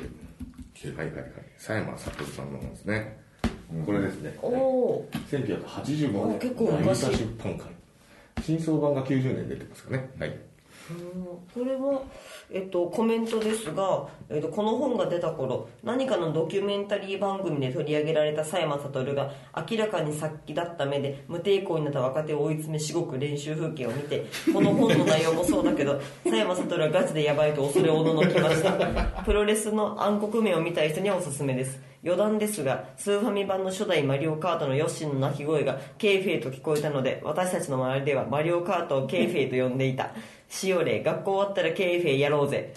[0.74, 1.24] キはいはいはい。
[1.56, 3.23] 佐山悟さんの本ですね、
[3.84, 4.36] これですね。
[4.42, 6.36] おお1985年。
[6.36, 7.02] お結構昔。
[7.10, 7.66] 出版会
[8.42, 10.10] 新装版が90年出てますかね。
[10.18, 10.54] はい。
[11.54, 12.02] これは、
[12.50, 19.32] えっと、コメントですが、えっと、この本が出た頃何かのドキュメンタリー番組で取り上げられた佐山聡が
[19.70, 28.74] 明らかに殺気だった目で無抵抗になった若手を追い詰めしごく練習風景を見てこの本の内容もそうだけど 佐山聡はガチでヤバいと恐れおののきました。
[29.24, 40.10] プロレスの暗黒面を見たい人にはおすすめです余談ですがスーファミ版の初代マリオカートのヨッシーの鳴き声がケイフェイと聞こえたので私たちの周りではマリオカートをケイフェイと呼んでいた。
[40.50, 42.74] しおれ学校終わったらケイフェイやろうぜ。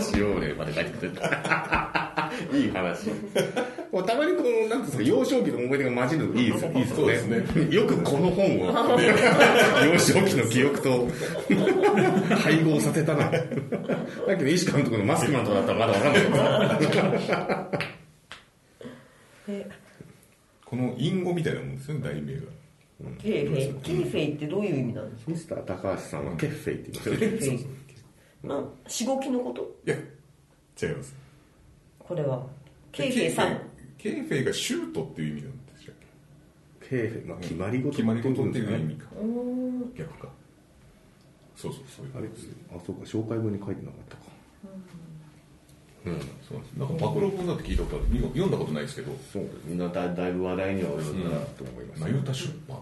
[0.00, 2.03] 使用例まで書いてくれた。
[2.54, 3.10] いい話。
[4.06, 6.64] たまにこのなんていうんですか幼少期の思い出が混じるのいいです。
[6.64, 7.74] よいいですよね。
[7.74, 8.66] よくこの本を。
[9.84, 11.08] 幼少期の記憶と。
[12.36, 13.30] 配合させたな。
[13.30, 13.38] だ
[14.36, 17.88] けど石監督のマスクマンとかだったらまだわかんないけど。
[19.48, 19.66] え。
[20.64, 22.40] この隠語みたいなもんですよね題名が。
[23.20, 23.74] ケーフェイ。
[23.82, 25.30] ケーフェイってどういう意味なんですか？
[25.32, 27.20] ミスター高橋さんはケッフェイって言いますよね。
[27.20, 27.66] ケーフェイ。
[28.48, 29.62] なしごきのこと？
[29.86, 29.96] いや
[30.82, 31.14] 違います
[32.06, 32.46] これは。
[32.92, 33.58] ケーフェイさん。
[33.98, 35.94] ケーフェイがシュートっていう意味なんでしたっ
[36.88, 39.06] ケーフェイ、まあ、決まり事け決まり事っていう意ね味か。
[39.96, 40.28] 逆か。
[41.56, 42.28] そうそうそういうあれ？
[42.28, 43.02] あそうか。
[43.04, 44.22] 紹介文に書いてなかったか。
[46.06, 46.12] うん。
[46.46, 46.78] そうなんです。
[46.78, 48.06] なんか暴露本だって聞いたことある。
[48.20, 49.12] 読んだことないですけど。
[49.32, 49.54] そうです。
[49.64, 52.78] みんなだだいぶ話題には及んだなと思います、マヨタ出版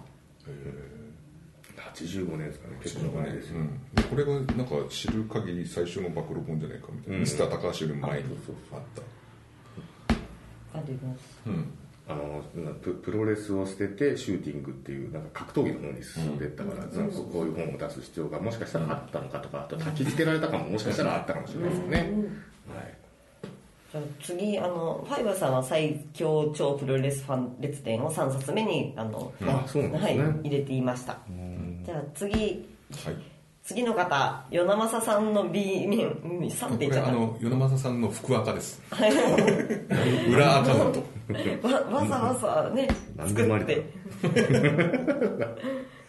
[1.94, 7.20] 85年ですかね結構長いですよ、うん、でこれがなんか知る限り最初の暴露本じゃないかみたいな、うん。
[7.22, 8.38] ミスター高橋より前に。
[8.72, 10.78] あった。
[10.78, 11.40] あります。
[11.46, 11.72] うん。
[12.08, 22.08] あのなププロレスを捨ててシューティングっていうなんか格闘技の方に進んでったから、なんかこういう本を出す必要がもしかしたらあったのかとかあと焚き付けられたかももしかしたらあったかもしれないですよね、はい。
[23.92, 31.18] じゃあ次あのファイバーさんは最強超プロレスファン列伝を3冊目にあの、あそうなんですね、はい、入れていました
[31.84, 32.32] じゃあ次。
[32.32, 33.16] はい。
[33.64, 36.08] 次の方与那政さんの B 面。
[36.08, 38.82] うん3って言っちゃあの与那政さんの福赤です。
[40.28, 41.04] 裏アカウント
[41.68, 42.88] わわざわざね
[43.26, 43.82] 作って。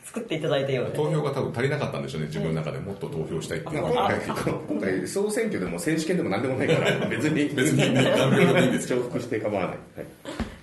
[0.04, 0.92] 作っていただいたようで。
[0.94, 2.80] 投票が多分足りなかったんでしょうね自分の中で。
[2.80, 4.20] もっと投票したいっていうの今が回
[4.68, 10.06] 今回総選挙でも選手権でも何でもないから 別に別に何票でもいいんですよ重複して構わない、 はい、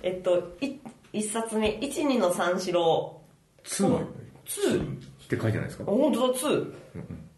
[0.03, 0.73] えっとい
[1.13, 1.77] 一冊目。
[1.81, 3.21] 12の三四郎。
[3.65, 4.01] 2は
[4.45, 5.83] 2って書いてないですか？
[5.87, 6.73] あ本当だ2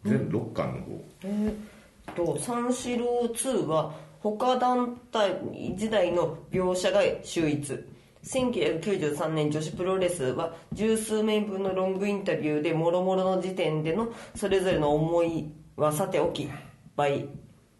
[0.04, 1.04] 全6巻の方。
[1.24, 5.40] えーっと三四郎2は他団体
[5.76, 7.84] 時代の描写が秀逸。
[8.24, 16.48] 1993年女子プロレスは十数名分のロングインタビューでもろもろの時点でのそれぞれの思いはさておき
[16.96, 17.28] 倍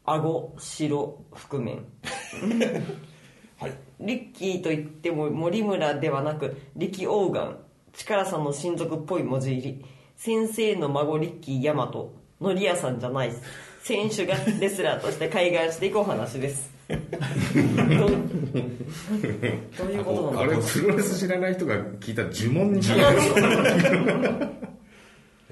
[0.05, 1.85] 顎白覆面。
[3.59, 3.73] はい。
[4.01, 7.59] リッキーといっても森村ではなく力オーガン
[7.97, 9.85] 力さんの親族っぽい文字入り。
[10.17, 13.33] 先生の孫リッキーヤマトのりやさんじゃない
[13.83, 16.71] 選手がレスラーとして開眼していくお話です。
[16.89, 16.99] どう
[19.91, 23.41] いうことなあれのプロレス知らない人が聞いた呪文じゃないですか。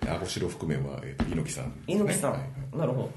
[0.09, 2.41] あごしろ覆面は、えーと猪木さんね、猪木さん、はい。
[2.77, 3.11] なるほど。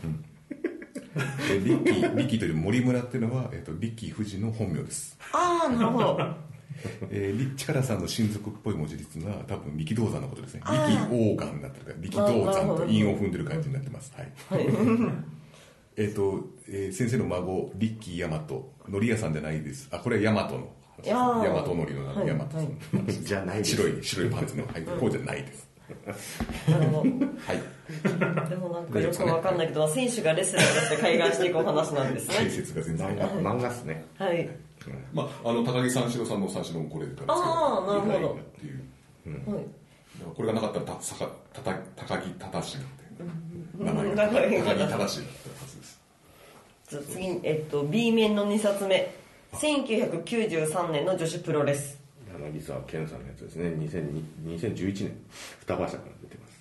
[1.47, 6.36] でリッキーリッキーという森村っていうのは、えー、とリッキー富士の本名です、ああなるほど
[7.09, 10.61] えーリッチカラさんの親族っぽい文字列は多分力道山のことですね。
[10.65, 10.73] 力
[11.11, 14.13] 王冠になってるから力道山と韻を踏んでる感じになってます。
[14.15, 14.63] はい。
[14.63, 14.73] はい。
[15.97, 19.88] えっ、と、えー先生の孫リッキー大和のり屋さんじゃないです。
[19.91, 20.69] あこれは大和の
[21.03, 22.28] 大和のりのはい。
[22.28, 23.71] 大和さん、はいじゃないです。
[23.76, 25.64] 白い白いパンツの、はい、こうじゃないです
[26.70, 27.10] なるほど。
[27.10, 28.50] はい。
[28.50, 32.52] でもなんかよくわかんないけど、選手がレスラーとして開眼していくお話なんです解ね。
[32.52, 34.06] 説が全然漫画漫画っすね。
[34.18, 34.50] はい。
[35.14, 38.34] まああの高木三四郎さんの三四郎もこれからですけどあーなるほど。
[38.34, 38.84] っていう。
[40.36, 42.86] これがなかったらたさかたた高木正しって
[43.84, 44.28] 名前うんが。
[44.28, 45.28] 高木だったはずで
[45.84, 46.02] す。
[47.12, 49.14] 次に、えっと、B 面の2冊目。
[49.54, 52.00] 1993年の女子プロレス。
[52.40, 53.70] 柳沢健さんのやつですね。
[53.70, 54.24] 2002
[54.60, 55.18] 2011年。
[55.60, 56.56] 双葉社から出てます。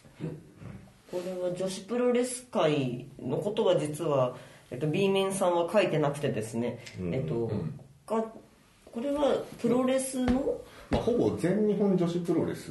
[1.10, 4.36] これは女子プロレス界のことが実は、
[4.70, 6.84] えっと、B 面さんは書いてなくてですね。
[7.12, 7.50] えっと、
[8.06, 8.24] が
[8.90, 10.60] これはプロレスの、
[10.90, 12.70] まあ、ほぼ全日本女子プロレス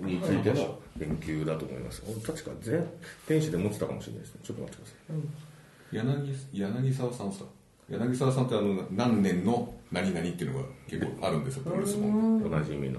[0.00, 2.02] についての研究だと思います。
[2.26, 2.86] 確か全
[3.26, 4.40] 天使で持ってたかもしれないですね。
[4.44, 5.44] ちょっと待ってください。
[5.92, 7.44] 柳柳沢さんさ
[7.88, 9.72] 柳沢さんってあの何年の？
[9.94, 12.98] 何々っていうのが結構あるんですよプロレス本おなじみの。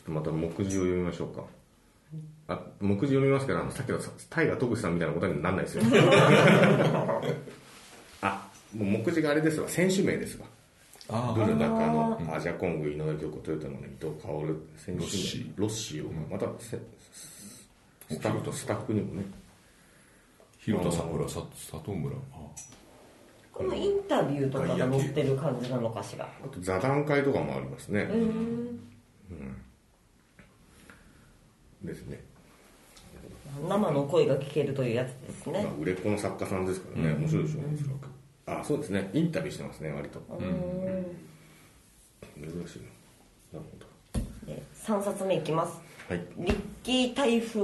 [0.00, 1.44] っとまた目次を読みましょうか。
[2.48, 3.98] あ目次読みますけどあのさっきの
[4.30, 5.82] 大河徳さんみたいなことにならないですよ。
[8.22, 9.68] あもう目次があれですわ。
[9.68, 10.46] 選手名ですわ。
[11.08, 15.00] あブル中野アジャコング井上京子トヨタの伊藤薫選手名。
[15.00, 15.52] ロッシー。
[15.56, 16.78] ロッシーをまたせ
[18.08, 19.24] スタッフスタッフにもね。
[20.58, 22.16] 広田桜さ佐藤村。
[22.32, 22.38] あ
[23.56, 26.28] このインタビューとかが載ってる感じなのかしら？
[26.44, 28.06] あと座談会とかもありますね、
[31.82, 32.22] ですね、
[33.66, 35.62] 生の声が聞けるというやつですね。
[35.64, 35.72] まあ、。
[35.80, 38.60] 売れっ子の作家さんですからね、面白いでしょうおそらく。
[38.60, 39.08] あそうですね。
[39.14, 40.20] インタビューしてますね割と、
[42.36, 42.82] 珍しい
[43.54, 43.58] な。
[43.58, 43.78] なるほ
[44.46, 45.80] で3冊目いきます。
[46.10, 46.26] どはい。
[46.36, 47.62] リッキー台風。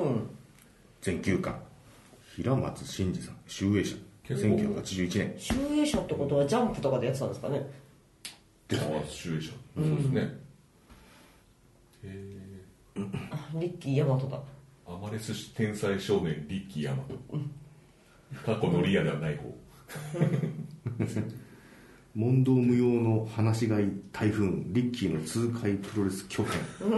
[1.03, 1.61] 全9巻
[2.35, 3.97] 平松真二さん集英社
[4.29, 5.35] 1981年。
[5.39, 7.67] 集英社ってことはジャンプとかでやってたんですかね。
[8.73, 8.77] ああ
[9.09, 10.29] 集英社そうですね。
[12.05, 12.37] え
[13.31, 14.39] あリッキーヤマトだ。
[14.87, 17.15] ーアマレス天才少年リッキーヤマト。
[18.47, 19.55] 過去のリアではない方。
[22.15, 26.53] 問答無用の放し飼い台風リッキーの痛快プロレス拠点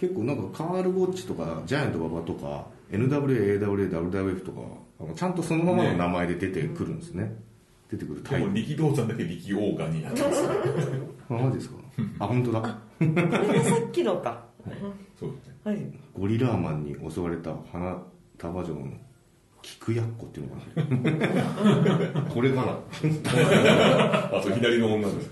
[0.00, 4.60] 結構なんかカール・ウォッチとかジャイアント馬場とか NWA、AWA、WWF とか
[5.00, 7.34] あのちゃんとそのままの名前で出てくるんですね。
[7.90, 8.48] 出てくるでタイプ。
[8.48, 10.44] も力道山だけ力王冠になってます
[11.28, 11.76] あマジですか？
[12.20, 12.60] あ本当だ。
[12.60, 12.68] こ
[13.00, 14.44] れがさっきのか。
[15.18, 15.54] そうですね。
[15.64, 15.78] はい。
[16.14, 18.00] ゴリラーマンに襲われた花
[18.38, 18.86] 束城の
[19.62, 20.62] 菊やっこっていうのか
[22.14, 22.22] な。
[22.32, 22.72] これかな
[24.36, 25.30] あと左の女です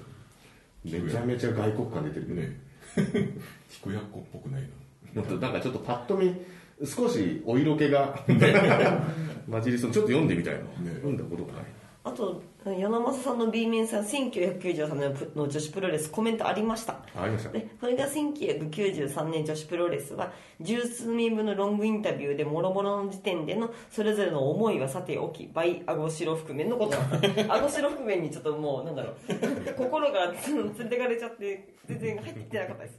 [0.84, 2.58] めちゃめちゃ外国感出てるねね。
[3.68, 4.68] 菊やっこっぽくないな。
[5.14, 6.34] もっとなんかちょっとパッと見
[6.84, 8.18] 少しお色気が。
[9.50, 10.60] 混じりそう ちょっと読んでみたいな、
[10.96, 11.62] 読んだことがない
[12.02, 16.94] あと柳正さんの B 面さん1993年の女子プロレスコメントありました。
[17.14, 17.50] あありました。
[17.50, 26.92] でこれが1993年女子プロレスは十数人分のロングインタビューでもろもろの時点でのそれぞれの思いはさておきバイアゴシロ覆面のこと。
[26.92, 32.98] だったアゴシロ覆面にちょっともうなんだろう心が連れてかれちゃって全然入ってきてなかったです